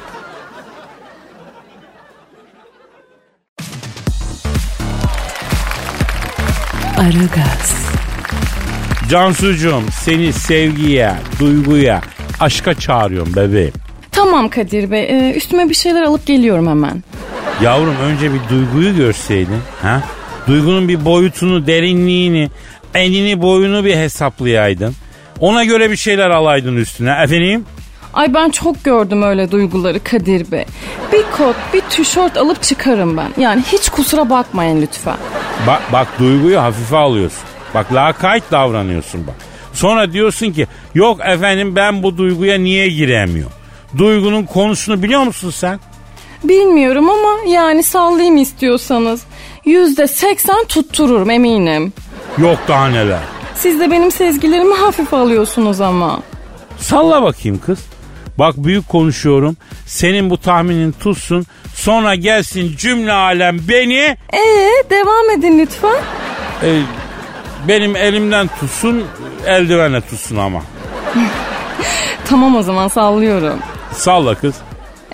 Aragaz, 6.99 7.75
Cansucuğum 9.11 9.83
seni 9.93 10.33
sevgiye, 10.33 11.13
duyguya, 11.41 12.01
aşka 12.41 12.75
çağırıyorum 12.75 13.37
bebeğim. 13.37 13.73
Tamam 14.13 14.49
Kadir 14.49 14.91
Bey 14.91 15.05
e, 15.05 15.35
üstüme 15.35 15.69
bir 15.69 15.75
şeyler 15.75 16.03
alıp 16.03 16.27
geliyorum 16.27 16.69
hemen. 16.69 17.03
Yavrum 17.63 17.97
önce 18.03 18.31
bir 18.35 18.41
duyguyu 18.51 18.97
görseydin. 18.97 19.59
Ha? 19.83 20.03
Duygunun 20.47 20.89
bir 20.89 21.05
boyutunu, 21.05 21.67
derinliğini, 21.67 22.51
enini 22.95 23.43
boyunu 23.43 23.85
bir 23.85 23.97
hesaplayaydın. 23.97 24.95
Ona 25.41 25.65
göre 25.65 25.91
bir 25.91 25.97
şeyler 25.97 26.31
alaydın 26.31 26.77
üstüne. 26.77 27.11
Efendim? 27.11 27.65
Ay 28.15 28.35
ben 28.35 28.51
çok 28.51 28.85
gördüm 28.85 29.23
öyle 29.23 29.51
duyguları 29.51 30.05
Kadir 30.05 30.51
Bey. 30.51 30.65
Bir 31.13 31.23
kot, 31.37 31.57
bir 31.75 31.81
tişört 31.81 32.37
alıp 32.37 32.63
çıkarım 32.63 33.17
ben. 33.17 33.43
Yani 33.43 33.63
hiç 33.73 33.89
kusura 33.89 34.31
bakmayın 34.31 34.83
lütfen. 34.83 35.17
Bak, 35.67 35.83
bak 35.93 36.09
duyguyu 36.19 36.61
hafife 36.61 36.97
alıyorsun. 36.97 37.43
Bak 37.75 37.93
lakayt 37.95 38.43
davranıyorsun 38.51 39.27
bak. 39.27 39.35
Sonra 39.73 40.13
diyorsun 40.13 40.53
ki 40.53 40.67
yok 40.95 41.21
efendim 41.25 41.77
ben 41.77 42.03
bu 42.03 42.17
duyguya 42.19 42.59
niye 42.59 42.89
giremiyorum? 42.89 43.53
Duygunun 43.99 44.43
konusunu 44.43 45.03
biliyor 45.03 45.23
musun 45.23 45.51
sen? 45.51 45.81
Bilmiyorum 46.45 47.11
ama 47.11 47.51
yani 47.51 47.83
sallayayım 47.83 48.37
istiyorsanız. 48.37 49.23
Yüzde 49.65 50.07
seksen 50.07 50.65
tuttururum 50.69 51.31
eminim. 51.31 51.93
Yok 52.39 52.59
daha 52.69 52.89
neler. 52.89 53.21
Siz 53.55 53.81
de 53.81 53.91
benim 53.91 54.11
sezgilerimi 54.13 54.75
hafife 54.75 55.17
alıyorsunuz 55.17 55.81
ama. 55.81 56.23
Salla 56.79 57.23
bakayım 57.23 57.61
kız. 57.67 57.79
Bak 58.39 58.55
büyük 58.57 58.89
konuşuyorum. 58.89 59.57
Senin 59.87 60.31
bu 60.31 60.39
tahminin 60.39 60.93
tutsun. 60.93 61.47
Sonra 61.75 62.15
gelsin 62.15 62.77
cümle 62.77 63.13
alem 63.13 63.59
beni 63.69 64.17
Ee 64.33 64.91
devam 64.91 65.31
edin 65.39 65.59
lütfen. 65.59 65.97
e, 66.63 66.81
benim 67.69 67.97
elimden 67.97 68.49
tutsun 68.61 69.05
eldivenle 69.47 70.01
tutsun 70.01 70.37
ama. 70.37 70.63
Tamam 72.29 72.57
o 72.57 72.63
zaman 72.63 72.89
sallıyorum. 72.89 73.59
Salla 73.93 74.35
kız. 74.35 74.55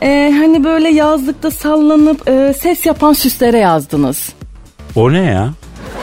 Ee, 0.02 0.34
hani 0.38 0.64
böyle 0.64 0.88
yazlıkta 0.88 1.50
sallanıp 1.50 2.28
e, 2.28 2.54
ses 2.60 2.86
yapan 2.86 3.12
süslere 3.12 3.58
yazdınız. 3.58 4.32
O 4.96 5.12
ne 5.12 5.22
ya? 5.22 5.50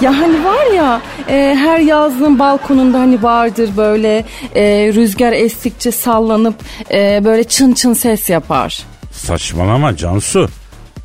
Ya 0.02 0.18
hani 0.18 0.46
var 0.46 0.66
ya 0.76 1.02
e, 1.30 1.56
her 1.60 1.80
yazlığın 1.80 2.40
balkonunda 2.40 3.00
hani 3.00 3.24
vardır 3.24 3.70
böyle 3.78 4.26
e, 4.56 4.64
rüzgar 4.96 5.32
estikçe 5.34 5.92
sallanıp 5.92 6.56
e, 6.92 7.22
böyle 7.26 7.44
çın 7.44 7.74
çın 7.74 7.94
ses 7.94 8.30
yapar. 8.30 8.84
Saçmalama 9.26 9.98
Cansu. 9.98 10.50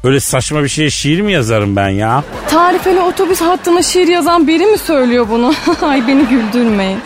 Öyle 0.04 0.20
saçma 0.20 0.62
bir 0.62 0.68
şeye 0.68 0.90
şiir 0.90 1.20
mi 1.20 1.32
yazarım 1.32 1.76
ben 1.76 1.88
ya? 1.88 2.24
Tarifeli 2.48 3.00
otobüs 3.00 3.40
hattına 3.40 3.82
şiir 3.82 4.08
yazan 4.08 4.46
biri 4.48 4.66
mi 4.66 4.78
söylüyor 4.78 5.26
bunu? 5.30 5.54
Ay 5.82 6.08
beni 6.08 6.26
güldürmeyin. 6.26 6.98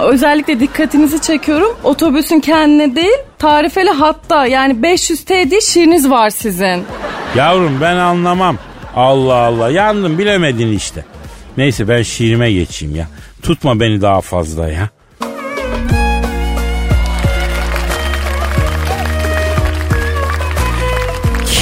Özellikle 0.00 0.60
dikkatinizi 0.60 1.20
çekiyorum. 1.22 1.76
Otobüsün 1.84 2.40
kendine 2.40 2.96
değil 2.96 3.18
tarifeli 3.38 3.90
hatta 3.90 4.46
yani 4.46 4.82
500 4.82 5.24
T 5.24 5.50
diye 5.50 5.60
şiiriniz 5.60 6.10
var 6.10 6.30
sizin. 6.30 6.84
Yavrum 7.36 7.80
ben 7.80 7.96
anlamam. 7.96 8.58
Allah 8.96 9.34
Allah 9.34 9.70
yandım 9.70 10.18
bilemedin 10.18 10.72
işte. 10.72 11.04
Neyse 11.56 11.88
ben 11.88 12.02
şiirime 12.02 12.52
geçeyim 12.52 12.96
ya. 12.96 13.06
Tutma 13.42 13.80
beni 13.80 14.02
daha 14.02 14.20
fazla 14.20 14.68
ya. 14.68 14.88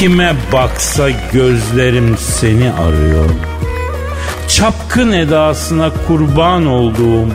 Kime 0.04 0.34
baksa 0.52 1.10
gözlerim 1.32 2.16
seni 2.18 2.72
arıyor. 2.72 3.30
Çapkın 4.48 5.12
edasına 5.12 5.90
kurban 6.08 6.66
olduğum 6.66 7.28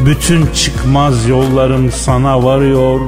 bütün 0.00 0.46
çıkmaz 0.46 1.28
yollarım 1.28 1.92
sana 1.92 2.44
varıyor. 2.44 3.00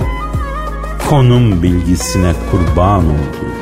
Konum 1.09 1.63
bilgisine 1.63 2.33
kurban 2.51 3.05
olduğum. 3.05 3.57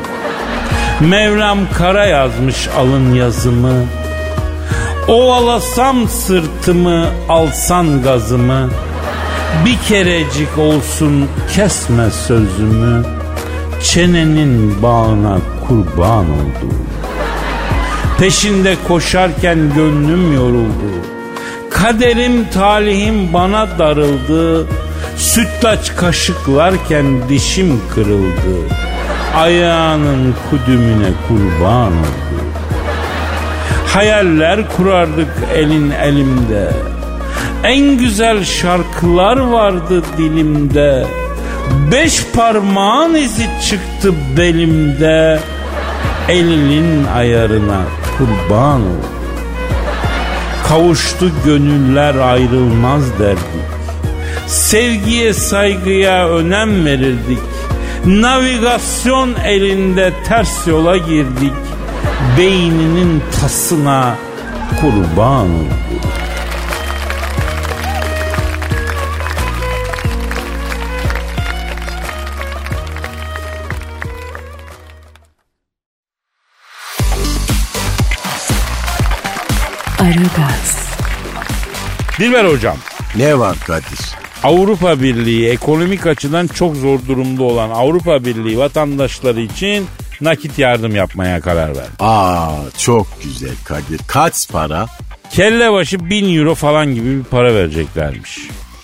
Mevlam 1.01 1.59
kara 1.75 2.07
yazmış 2.07 2.69
alın 2.69 3.15
yazımı. 3.15 3.85
Ovalasam 5.09 6.09
sırtımı 6.09 7.07
alsan 7.29 8.03
gazımı. 8.03 8.71
Bir 9.65 9.79
kerecik 9.89 10.59
olsun 10.59 11.29
kesme 11.55 12.11
sözümü. 12.11 13.24
Çenenin 13.85 14.83
bağına 14.83 15.39
kurban 15.69 16.25
oldu. 16.25 16.75
Peşinde 18.19 18.77
koşarken 18.89 19.59
gönlüm 19.75 20.35
yoruldu. 20.35 20.91
Kaderim 21.71 22.49
talihim 22.55 23.33
bana 23.33 23.79
darıldı. 23.79 24.67
Sütlaç 25.17 25.97
kaşıklarken 25.97 27.29
dişim 27.29 27.81
kırıldı. 27.95 28.57
Ayağının 29.37 30.35
kudümüne 30.51 31.11
kurban 31.29 31.93
oldu. 31.93 32.45
Hayaller 33.87 34.77
kurardık 34.77 35.33
elin 35.55 35.91
elimde. 35.91 36.73
En 37.65 37.99
güzel 37.99 38.45
şarkılar 38.45 39.37
vardı 39.37 40.03
dilimde. 40.19 41.07
Beş 41.93 42.25
parmağın 42.35 43.15
izi 43.15 43.49
çıktı 43.69 44.15
belimde. 44.37 45.41
Elinin 46.29 47.05
ayarına 47.05 47.83
kurban 48.19 48.81
oldu. 48.81 49.07
Kavuştu 50.69 51.31
gönüller 51.45 52.15
ayrılmaz 52.15 53.19
derdik. 53.19 53.65
Sevgiye 54.47 55.33
saygıya 55.33 56.29
önem 56.29 56.85
verirdik. 56.85 57.39
Navigasyon 58.07 59.35
elinde 59.45 60.13
ters 60.29 60.67
yola 60.67 60.97
girdik. 60.97 61.53
Beyninin 62.39 63.23
tasına 63.41 64.15
kurban 64.81 65.47
oldu. 65.47 65.75
Aragaz, 80.05 80.89
Dilber 82.19 82.45
hocam. 82.45 82.77
Ne 83.17 83.39
var 83.39 83.57
Kadir? 83.67 83.99
Avrupa 84.43 85.01
Birliği 85.03 85.49
ekonomik 85.49 86.07
açıdan 86.07 86.47
çok 86.47 86.77
zor 86.77 86.99
durumda 87.09 87.43
olan 87.43 87.71
Avrupa 87.71 88.25
Birliği 88.25 88.59
vatandaşları 88.59 89.41
için 89.41 89.87
nakit 90.21 90.59
yardım 90.59 90.95
yapmaya 90.95 91.41
karar 91.41 91.69
verdi. 91.77 91.91
Aa 91.99 92.51
çok 92.79 93.07
güzel 93.25 93.55
Kadir. 93.65 94.01
Kaç 94.07 94.49
para? 94.51 94.87
Kelle 95.31 95.73
başı 95.73 96.11
bin 96.11 96.39
euro 96.39 96.55
falan 96.55 96.95
gibi 96.95 97.19
bir 97.19 97.25
para 97.25 97.55
vereceklermiş. 97.55 98.39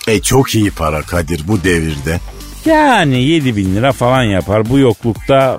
E 0.09 0.21
çok 0.23 0.55
iyi 0.55 0.71
para 0.71 1.03
Kadir 1.03 1.49
bu 1.49 1.65
devirde. 1.65 2.21
Yani 2.65 3.23
7 3.23 3.57
bin 3.57 3.75
lira 3.77 3.93
falan 3.93 4.23
yapar. 4.23 4.71
Bu 4.71 4.79
yoklukta 4.79 5.59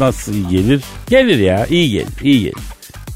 nasıl 0.00 0.34
iyi 0.34 0.48
gelir? 0.48 0.82
Gelir 1.10 1.38
ya 1.38 1.66
iyi 1.66 1.90
gelir 1.90 2.08
iyi 2.22 2.40
gelir. 2.40 2.56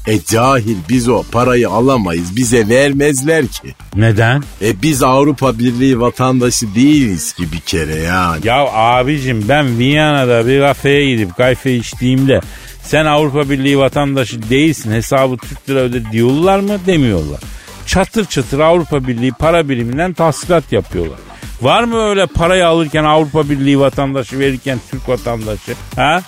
E 0.07 0.23
cahil 0.23 0.77
biz 0.89 1.09
o 1.09 1.23
parayı 1.31 1.69
alamayız. 1.69 2.35
Bize 2.35 2.69
vermezler 2.69 3.47
ki. 3.47 3.75
Neden? 3.95 4.43
E 4.61 4.81
biz 4.81 5.03
Avrupa 5.03 5.59
Birliği 5.59 5.99
vatandaşı 5.99 6.75
değiliz 6.75 7.33
ki 7.33 7.51
bir 7.51 7.59
kere 7.59 7.95
yani. 7.95 8.47
Ya 8.47 8.67
abicim 8.73 9.45
ben 9.49 9.79
Viyana'da 9.79 10.47
bir 10.47 10.61
kafeye 10.61 11.15
gidip 11.15 11.37
kayfe 11.37 11.75
içtiğimde 11.75 12.41
sen 12.83 13.05
Avrupa 13.05 13.49
Birliği 13.49 13.77
vatandaşı 13.79 14.49
değilsin 14.49 14.91
hesabı 14.91 15.37
Türk 15.37 15.69
lira 15.69 15.79
öde 15.79 16.11
diyorlar 16.11 16.59
mı 16.59 16.77
demiyorlar. 16.85 17.39
Çatır 17.85 18.25
çatır 18.25 18.59
Avrupa 18.59 19.07
Birliği 19.07 19.31
para 19.31 19.69
biriminden 19.69 20.13
tahsilat 20.13 20.71
yapıyorlar. 20.71 21.19
Var 21.61 21.83
mı 21.83 21.97
öyle 22.09 22.25
parayı 22.25 22.67
alırken 22.67 23.03
Avrupa 23.03 23.49
Birliği 23.49 23.79
vatandaşı 23.79 24.39
verirken 24.39 24.79
Türk 24.91 25.09
vatandaşı? 25.09 25.73
Ha? 25.95 26.21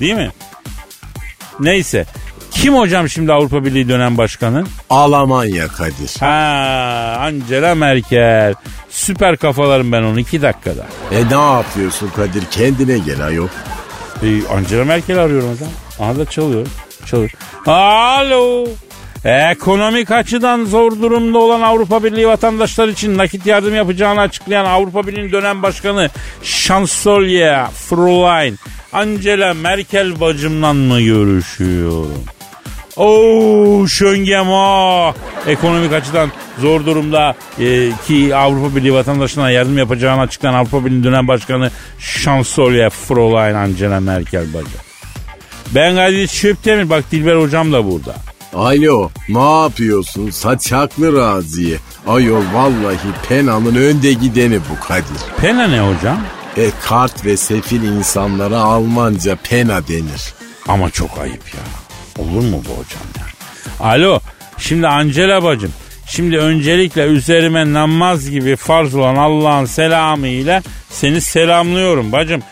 Değil 0.00 0.14
mi? 0.14 0.30
Neyse. 1.60 2.06
Kim 2.60 2.74
hocam 2.74 3.08
şimdi 3.08 3.32
Avrupa 3.32 3.64
Birliği 3.64 3.88
dönem 3.88 4.18
başkanı? 4.18 4.64
Almanya 4.90 5.68
Kadir. 5.68 6.20
Ha, 6.20 7.16
Angela 7.20 7.74
Merkel. 7.74 8.54
Süper 8.90 9.36
kafalarım 9.36 9.92
ben 9.92 10.02
onu 10.02 10.20
iki 10.20 10.42
dakikada. 10.42 10.86
E 11.12 11.28
ne 11.30 11.54
yapıyorsun 11.54 12.10
Kadir 12.16 12.44
kendine 12.50 12.98
gel 12.98 13.26
ayol. 13.26 13.48
Ee, 14.22 14.46
Angela 14.56 14.84
Merkel 14.84 15.18
arıyorum 15.18 15.52
hocam. 15.52 15.68
Aha 16.00 16.16
da 16.16 16.24
çalıyor. 16.24 16.66
Çalıyor. 17.06 17.30
Alo. 17.66 18.66
Ekonomik 19.24 20.10
açıdan 20.10 20.64
zor 20.64 21.02
durumda 21.02 21.38
olan 21.38 21.60
Avrupa 21.60 22.04
Birliği 22.04 22.28
vatandaşlar 22.28 22.88
için 22.88 23.18
nakit 23.18 23.46
yardım 23.46 23.74
yapacağını 23.74 24.20
açıklayan 24.20 24.64
Avrupa 24.64 25.06
Birliği 25.06 25.32
dönem 25.32 25.62
başkanı 25.62 26.10
Şansölye 26.42 27.64
Fräulein 27.90 28.54
Angela 28.92 29.54
Merkel 29.54 30.20
bacımla 30.20 30.72
mı 30.72 31.00
görüşüyorum? 31.00 32.24
Oo 33.00 33.86
şöngema. 33.86 35.14
Ekonomik 35.46 35.92
açıdan 35.92 36.30
zor 36.58 36.86
durumda 36.86 37.34
e, 37.58 37.90
ki 38.06 38.36
Avrupa 38.36 38.76
Birliği 38.76 38.94
vatandaşlarına 38.94 39.50
yardım 39.50 39.78
yapacağını 39.78 40.20
açıklayan 40.20 40.54
Avrupa 40.54 40.84
Birliği 40.84 41.04
dönem 41.04 41.28
başkanı 41.28 41.70
Şansölye 41.98 42.86
Fräulein 42.86 43.56
Angela 43.56 44.00
Merkel 44.00 44.54
bacı. 44.54 44.76
Ben 45.74 45.96
Kadir 45.96 46.26
Çöptemir 46.26 46.90
bak 46.90 47.04
Dilber 47.12 47.36
hocam 47.36 47.72
da 47.72 47.90
burada. 47.90 48.14
Alo 48.54 49.10
ne 49.28 49.62
yapıyorsun 49.62 50.30
saçaklı 50.30 51.12
Raziye. 51.12 51.76
Ayol 52.06 52.42
vallahi 52.54 52.98
Pena'nın 53.28 53.74
önde 53.74 54.12
gideni 54.12 54.58
bu 54.70 54.86
Kadir. 54.88 55.20
Pena 55.40 55.66
ne 55.66 55.80
hocam? 55.80 56.18
E 56.56 56.70
kart 56.82 57.26
ve 57.26 57.36
sefil 57.36 57.82
insanlara 57.82 58.58
Almanca 58.58 59.36
pena 59.36 59.88
denir. 59.88 60.34
Ama 60.68 60.90
çok 60.90 61.18
ayıp 61.18 61.54
ya. 61.54 61.89
Olur 62.18 62.42
mu 62.42 62.62
bu 62.68 62.70
hocam 62.70 63.02
ya? 63.18 63.26
Alo 63.86 64.20
şimdi 64.58 64.88
Angela 64.88 65.42
bacım. 65.42 65.72
Şimdi 66.06 66.38
öncelikle 66.38 67.02
üzerime 67.04 67.72
namaz 67.72 68.30
gibi 68.30 68.56
farz 68.56 68.94
olan 68.94 69.16
Allah'ın 69.16 69.64
selamı 69.64 70.26
ile 70.26 70.62
seni 70.90 71.20
selamlıyorum 71.20 72.12
bacım. 72.12 72.42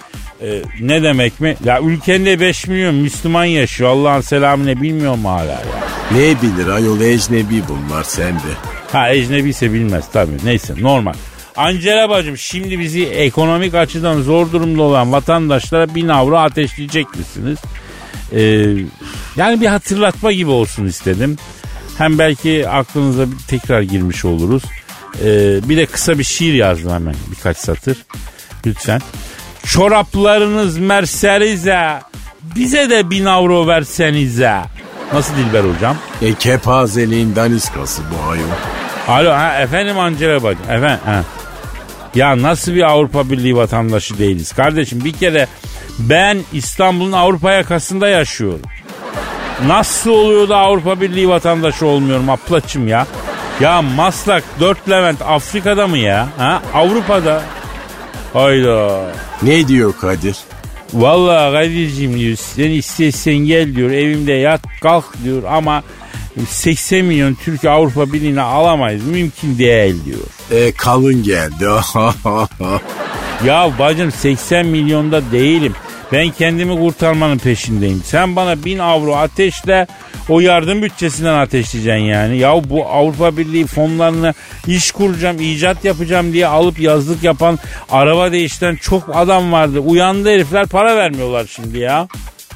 Ee, 0.42 0.62
ne 0.80 1.02
demek 1.02 1.40
mi? 1.40 1.56
Ya 1.64 1.80
ülkende 1.80 2.40
5 2.40 2.66
milyon 2.66 2.94
Müslüman 2.94 3.44
yaşıyor. 3.44 3.90
Allah'ın 3.90 4.20
selamı 4.20 4.66
ne 4.66 4.82
bilmiyor 4.82 5.14
mu 5.14 5.30
hala 5.30 5.50
ya? 5.50 5.62
Ne 6.12 6.42
bilir 6.42 6.66
ayol 6.66 7.00
ecnebi 7.00 7.62
bunlar 7.68 8.04
sende. 8.04 8.38
Ha 8.92 9.10
ecnebi 9.10 9.48
ise 9.48 9.72
bilmez 9.72 10.04
tabii. 10.12 10.36
Neyse 10.44 10.74
normal. 10.80 11.14
Angela 11.56 12.10
bacım 12.10 12.38
şimdi 12.38 12.78
bizi 12.78 13.06
ekonomik 13.06 13.74
açıdan 13.74 14.22
zor 14.22 14.52
durumda 14.52 14.82
olan 14.82 15.12
vatandaşlara 15.12 15.94
bin 15.94 16.08
avro 16.08 16.36
ateşleyecek 16.36 17.06
misiniz? 17.16 17.58
Ee, 18.32 18.40
yani 19.36 19.60
bir 19.60 19.66
hatırlatma 19.66 20.32
gibi 20.32 20.50
olsun 20.50 20.86
istedim. 20.86 21.36
Hem 21.98 22.18
belki 22.18 22.68
aklınıza 22.68 23.24
tekrar 23.48 23.82
girmiş 23.82 24.24
oluruz. 24.24 24.62
Ee, 25.24 25.68
bir 25.68 25.76
de 25.76 25.86
kısa 25.86 26.18
bir 26.18 26.24
şiir 26.24 26.54
yazdım 26.54 26.92
hemen 26.92 27.14
birkaç 27.30 27.56
satır. 27.56 27.96
Lütfen. 28.66 29.00
Çoraplarınız 29.64 30.78
merserize 30.78 32.00
bize 32.56 32.90
de 32.90 33.10
bin 33.10 33.24
avro 33.24 33.66
versenize. 33.66 34.60
Nasıl 35.12 35.34
Dilber 35.36 35.64
hocam? 35.74 35.96
E 36.22 36.34
kepazeliğin 36.34 37.36
daniskası 37.36 38.02
bu 38.10 38.30
ayol. 38.30 38.48
Alo 39.08 39.30
ha, 39.30 39.60
efendim 39.60 39.98
Angela 39.98 40.42
bacım 40.42 40.62
efendim 40.62 41.00
ha. 41.04 41.24
Ya 42.14 42.42
nasıl 42.42 42.74
bir 42.74 42.82
Avrupa 42.82 43.30
Birliği 43.30 43.56
vatandaşı 43.56 44.18
değiliz 44.18 44.52
kardeşim 44.52 45.04
bir 45.04 45.12
kere 45.12 45.46
ben 45.98 46.38
İstanbul'un 46.52 47.12
Avrupa 47.12 47.52
yakasında 47.52 48.08
yaşıyorum. 48.08 48.62
Nasıl 49.66 50.10
oluyor 50.10 50.48
da 50.48 50.56
Avrupa 50.56 51.00
Birliği 51.00 51.28
vatandaşı 51.28 51.86
olmuyorum 51.86 52.30
aplaçım 52.30 52.88
ya. 52.88 53.06
Ya 53.60 53.82
Maslak 53.82 54.44
4 54.60 54.88
Levent 54.90 55.22
Afrika'da 55.22 55.86
mı 55.86 55.98
ya? 55.98 56.28
Ha? 56.38 56.62
Avrupa'da. 56.74 57.42
Hayda. 58.32 59.00
Ne 59.42 59.68
diyor 59.68 59.92
Kadir? 60.00 60.36
Vallahi 60.92 61.52
Kadir'cim 61.52 62.18
diyor 62.18 62.36
sen 62.36 62.70
istersen 62.70 63.34
gel 63.34 63.76
diyor 63.76 63.90
evimde 63.90 64.32
yat 64.32 64.60
kalk 64.82 65.04
diyor 65.24 65.42
ama 65.48 65.82
80 66.48 67.04
milyon 67.04 67.34
Türkiye 67.34 67.72
Avrupa 67.72 68.12
Birliği'ne 68.12 68.42
alamayız 68.42 69.06
mümkün 69.06 69.58
değil 69.58 69.96
diyor. 70.04 70.62
E 70.62 70.72
kalın 70.72 71.22
geldi. 71.22 71.64
Ya 73.44 73.70
bacım 73.78 74.12
80 74.12 74.66
milyonda 74.66 75.32
değilim. 75.32 75.74
Ben 76.12 76.30
kendimi 76.30 76.76
kurtarmanın 76.80 77.38
peşindeyim. 77.38 78.02
Sen 78.04 78.36
bana 78.36 78.64
1000 78.64 78.78
avro 78.78 79.14
ateşle 79.14 79.86
o 80.28 80.40
yardım 80.40 80.82
bütçesinden 80.82 81.34
ateşleyeceksin 81.34 82.04
yani. 82.04 82.38
Ya 82.38 82.70
bu 82.70 82.86
Avrupa 82.86 83.36
Birliği 83.36 83.66
fonlarını 83.66 84.34
iş 84.66 84.90
kuracağım, 84.90 85.40
icat 85.40 85.84
yapacağım 85.84 86.32
diye 86.32 86.46
alıp 86.46 86.80
yazlık 86.80 87.22
yapan, 87.22 87.58
araba 87.90 88.32
değiştiren 88.32 88.76
çok 88.76 89.16
adam 89.16 89.52
vardı. 89.52 89.80
Uyandı 89.80 90.28
herifler 90.28 90.66
para 90.66 90.96
vermiyorlar 90.96 91.46
şimdi 91.50 91.78
ya. 91.78 92.08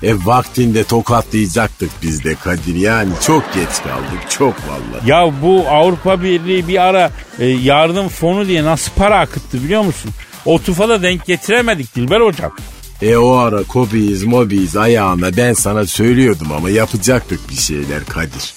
e 0.02 0.14
vaktinde 0.24 0.84
tokatlayacaktık 0.84 1.90
biz 2.02 2.24
de 2.24 2.34
Kadir 2.34 2.74
yani 2.74 3.10
çok 3.26 3.54
geç 3.54 3.82
kaldık 3.84 4.30
çok 4.30 4.54
vallahi. 4.54 5.10
Ya 5.10 5.30
bu 5.42 5.64
Avrupa 5.68 6.22
Birliği 6.22 6.68
bir 6.68 6.82
ara 6.82 7.10
e, 7.38 7.46
yardım 7.46 8.08
fonu 8.08 8.46
diye 8.46 8.64
nasıl 8.64 8.92
para 8.96 9.18
akıttı 9.18 9.64
biliyor 9.64 9.82
musun? 9.82 10.10
O 10.44 10.58
tufa 10.58 10.88
da 10.88 11.02
denk 11.02 11.26
getiremedik 11.26 11.96
Dilber 11.96 12.20
hocam. 12.20 12.52
E 13.02 13.16
o 13.16 13.32
ara 13.32 13.62
kobiyiz 13.62 14.24
mobiyiz 14.24 14.76
ayağına 14.76 15.36
ben 15.36 15.52
sana 15.52 15.86
söylüyordum 15.86 16.52
ama 16.52 16.70
yapacaktık 16.70 17.50
bir 17.50 17.54
şeyler 17.54 18.04
Kadir. 18.04 18.54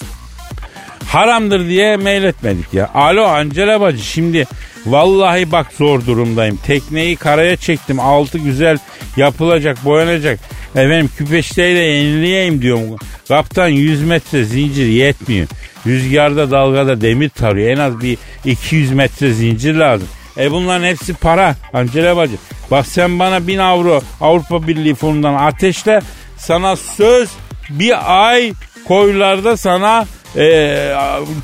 Haramdır 1.08 1.68
diye 1.68 1.98
mail 1.98 2.24
etmedik 2.24 2.74
ya. 2.74 2.92
Alo 2.94 3.24
Angela 3.24 3.82
bacı 3.82 4.04
şimdi 4.04 4.48
vallahi 4.86 5.52
bak 5.52 5.68
zor 5.78 6.06
durumdayım. 6.06 6.60
Tekneyi 6.66 7.16
karaya 7.16 7.58
çektim. 7.58 8.00
Altı 8.00 8.38
güzel 8.38 8.78
yapılacak 9.18 9.86
boyanacak. 9.86 10.40
Efendim 10.76 11.10
küpeşteyle 11.18 11.80
yenileyeyim 11.80 12.62
diyorum. 12.62 12.96
Kaptan 13.28 13.68
100 13.68 14.04
metre 14.04 14.44
zincir 14.44 14.88
yetmiyor. 14.88 15.48
Rüzgarda 15.88 16.52
dalgada 16.52 17.02
demir 17.02 17.30
tarıyor. 17.30 17.70
En 17.70 17.80
az 17.80 18.02
bir 18.02 18.18
200 18.46 18.92
metre 18.92 19.34
zincir 19.34 19.76
lazım. 19.76 20.08
E 20.38 20.52
bunların 20.52 20.86
hepsi 20.86 21.14
para 21.14 21.56
Angela 21.74 22.18
bacı. 22.18 22.36
Bak 22.72 22.88
sen 22.88 23.20
bana 23.20 23.48
1000 23.48 23.58
avro 23.58 24.02
Avrupa 24.22 24.68
Birliği 24.68 24.96
fonundan 24.96 25.34
ateşle. 25.34 26.02
Sana 26.38 26.76
söz 26.76 27.30
bir 27.70 28.24
ay 28.30 28.54
koylarda 28.88 29.58
sana 29.58 30.06
e, 30.36 30.76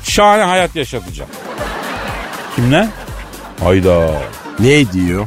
şahane 0.04 0.42
hayat 0.42 0.76
yaşatacağım. 0.76 1.30
Kimle? 2.56 2.88
Hayda. 3.60 4.10
Ne 4.60 4.92
diyor? 4.92 5.26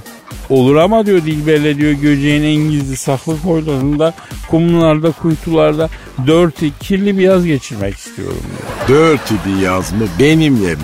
Olur 0.50 0.76
ama 0.76 1.06
diyor 1.06 1.22
Dilber'le 1.22 1.78
diyor 1.78 1.92
Göceğin 1.92 2.44
en 2.44 2.72
gizli 2.72 2.98
saklı 2.98 3.42
koylarında, 3.42 4.14
kumlarda, 4.50 5.12
kuytularda 5.12 5.90
dört 6.28 6.56
kirli 6.80 7.18
bir 7.18 7.24
yaz 7.24 7.46
geçirmek 7.46 7.96
istiyorum 7.96 8.44
diyor. 8.88 9.20
Dirty 9.20 9.34
bir 9.46 9.62
yaz 9.62 9.92
mı 9.92 10.08
benimle 10.20 10.76
mi? 10.76 10.82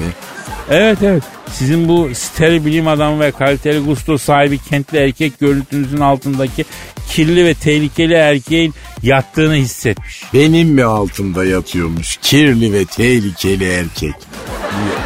Evet 0.72 0.98
evet. 1.04 1.24
Sizin 1.52 1.88
bu 1.88 2.10
steril 2.14 2.66
bilim 2.66 2.88
adamı 2.88 3.20
ve 3.20 3.32
kaliteli 3.32 3.80
gusto 3.80 4.18
sahibi 4.18 4.58
kentli 4.58 4.98
erkek 4.98 5.40
görüntünüzün 5.40 5.98
altındaki 5.98 6.66
kirli 7.10 7.46
ve 7.46 7.54
tehlikeli 7.54 8.14
erkeğin 8.14 8.74
yattığını 9.04 9.56
hissetmiş. 9.56 10.24
Benim 10.34 10.70
mi 10.70 10.84
altımda 10.84 11.46
yatıyormuş 11.46 12.18
kirli 12.22 12.74
ve 12.74 12.86
tehlikeli 12.86 13.70
erkek? 13.70 14.14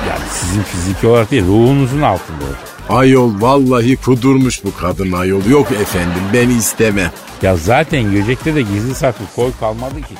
Yani 0.09 0.25
sizin 0.31 0.63
fiziki 0.63 1.07
olarak 1.07 1.31
değil 1.31 1.43
ruhunuzun 1.43 2.01
altında. 2.01 2.45
Ayol 2.89 3.41
vallahi 3.41 3.95
kudurmuş 3.95 4.63
bu 4.63 4.75
kadın 4.75 5.11
ayol. 5.11 5.45
Yok 5.45 5.71
efendim 5.71 6.21
ben 6.33 6.49
istemem. 6.49 7.11
Ya 7.41 7.55
zaten 7.55 8.11
Göcek'te 8.11 8.55
de 8.55 8.61
gizli 8.61 8.95
saklı 8.95 9.25
koy 9.35 9.51
kalmadı 9.59 10.01
ki. 10.01 10.13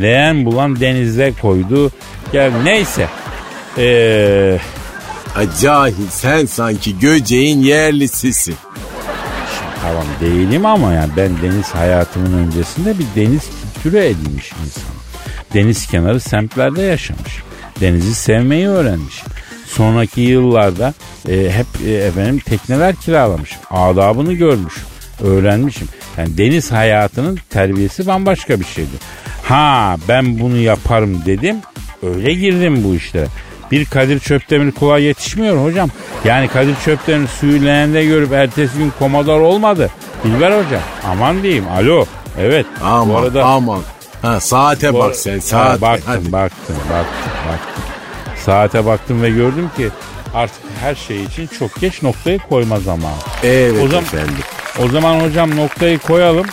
Leğen 0.00 0.44
bulan 0.44 0.80
denize 0.80 1.32
koydu. 1.42 1.90
Gel 2.32 2.52
neyse. 2.64 3.08
Eee 3.78 4.60
Ay 5.36 5.48
cahil 5.60 6.08
sen 6.10 6.46
sanki 6.46 6.98
göceğin 6.98 7.60
yerlisisin. 7.60 8.54
Tamam 9.82 10.06
değilim 10.20 10.66
ama 10.66 10.92
yani 10.92 11.10
ben 11.16 11.30
deniz 11.42 11.68
hayatımın 11.68 12.32
öncesinde 12.32 12.94
bir 12.98 13.06
deniz 13.16 13.42
kültürü 13.74 13.98
edinmiş 13.98 14.52
insan. 14.64 14.82
Deniz 15.54 15.86
kenarı 15.86 16.20
semtlerde 16.20 16.82
yaşamış. 16.82 17.42
Denizi 17.80 18.14
sevmeyi 18.14 18.68
öğrenmiş. 18.68 19.22
Sonraki 19.66 20.20
yıllarda 20.20 20.94
e, 21.28 21.50
hep 21.50 21.66
e, 21.86 21.92
efendim 21.92 22.38
tekneler 22.38 22.94
kiralamışım. 22.96 23.58
Adabını 23.70 24.32
görmüşüm. 24.32 24.82
Öğrenmişim. 25.20 25.88
Yani 26.18 26.38
deniz 26.38 26.72
hayatının 26.72 27.38
terbiyesi 27.50 28.06
bambaşka 28.06 28.60
bir 28.60 28.64
şeydi. 28.64 28.96
Ha 29.42 29.96
ben 30.08 30.38
bunu 30.40 30.56
yaparım 30.56 31.22
dedim. 31.26 31.56
Öyle 32.02 32.34
girdim 32.34 32.84
bu 32.84 32.94
işlere. 32.94 33.26
Bir 33.70 33.84
Kadir 33.84 34.20
Çöptemir 34.20 34.72
kolay 34.72 35.02
yetişmiyor 35.02 35.64
hocam. 35.64 35.88
Yani 36.24 36.48
Kadir 36.48 36.74
Çöpler'in 36.84 37.26
suyu 37.26 37.64
leğende 37.64 38.04
görüp 38.04 38.32
ertesi 38.32 38.78
gün 38.78 38.92
komador 38.98 39.40
olmadı. 39.40 39.90
Dilber 40.24 40.50
hocam 40.50 40.80
aman 41.06 41.42
diyeyim 41.42 41.64
alo. 41.68 42.04
Evet 42.38 42.66
bu 42.80 42.84
Aman 42.86 43.22
arada... 43.22 43.44
aman. 43.44 43.80
Ha, 44.22 44.40
saate 44.40 44.94
bu 44.94 44.98
bak 44.98 45.16
sen 45.16 45.34
Ha, 45.34 45.40
saate. 45.40 45.80
baktım 45.82 46.04
Hadi. 46.06 46.32
baktım 46.32 46.76
baktım 46.90 47.32
baktım. 47.48 47.82
Saate 48.44 48.86
baktım 48.86 49.22
ve 49.22 49.30
gördüm 49.30 49.70
ki 49.76 49.88
artık 50.34 50.62
her 50.80 50.94
şey 50.94 51.24
için 51.24 51.46
çok 51.58 51.80
geç 51.80 52.02
noktayı 52.02 52.38
koyma 52.38 52.80
zamanı. 52.80 53.12
Evet 53.44 53.74
O 53.84 53.88
zaman- 53.88 54.02
efendim. 54.04 54.34
O 54.84 54.88
zaman 54.88 55.20
hocam 55.20 55.56
noktayı 55.56 55.98
koyalım. 55.98 56.46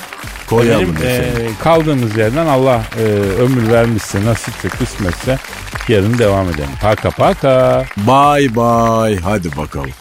Koyalım 0.49 0.91
Efendim, 0.97 1.07
efendim. 1.27 1.53
e, 1.59 1.63
kaldığımız 1.63 2.17
yerden 2.17 2.45
Allah 2.47 2.81
e, 2.99 3.03
ömür 3.41 3.71
vermişse, 3.71 4.25
nasipse, 4.25 4.69
kısmetse 4.69 5.37
yarın 5.89 6.17
devam 6.17 6.49
edelim. 6.49 6.69
Paka 6.81 7.09
paka. 7.11 7.85
Bye 7.97 8.55
bye. 8.55 9.17
Hadi 9.17 9.57
bakalım. 9.57 9.91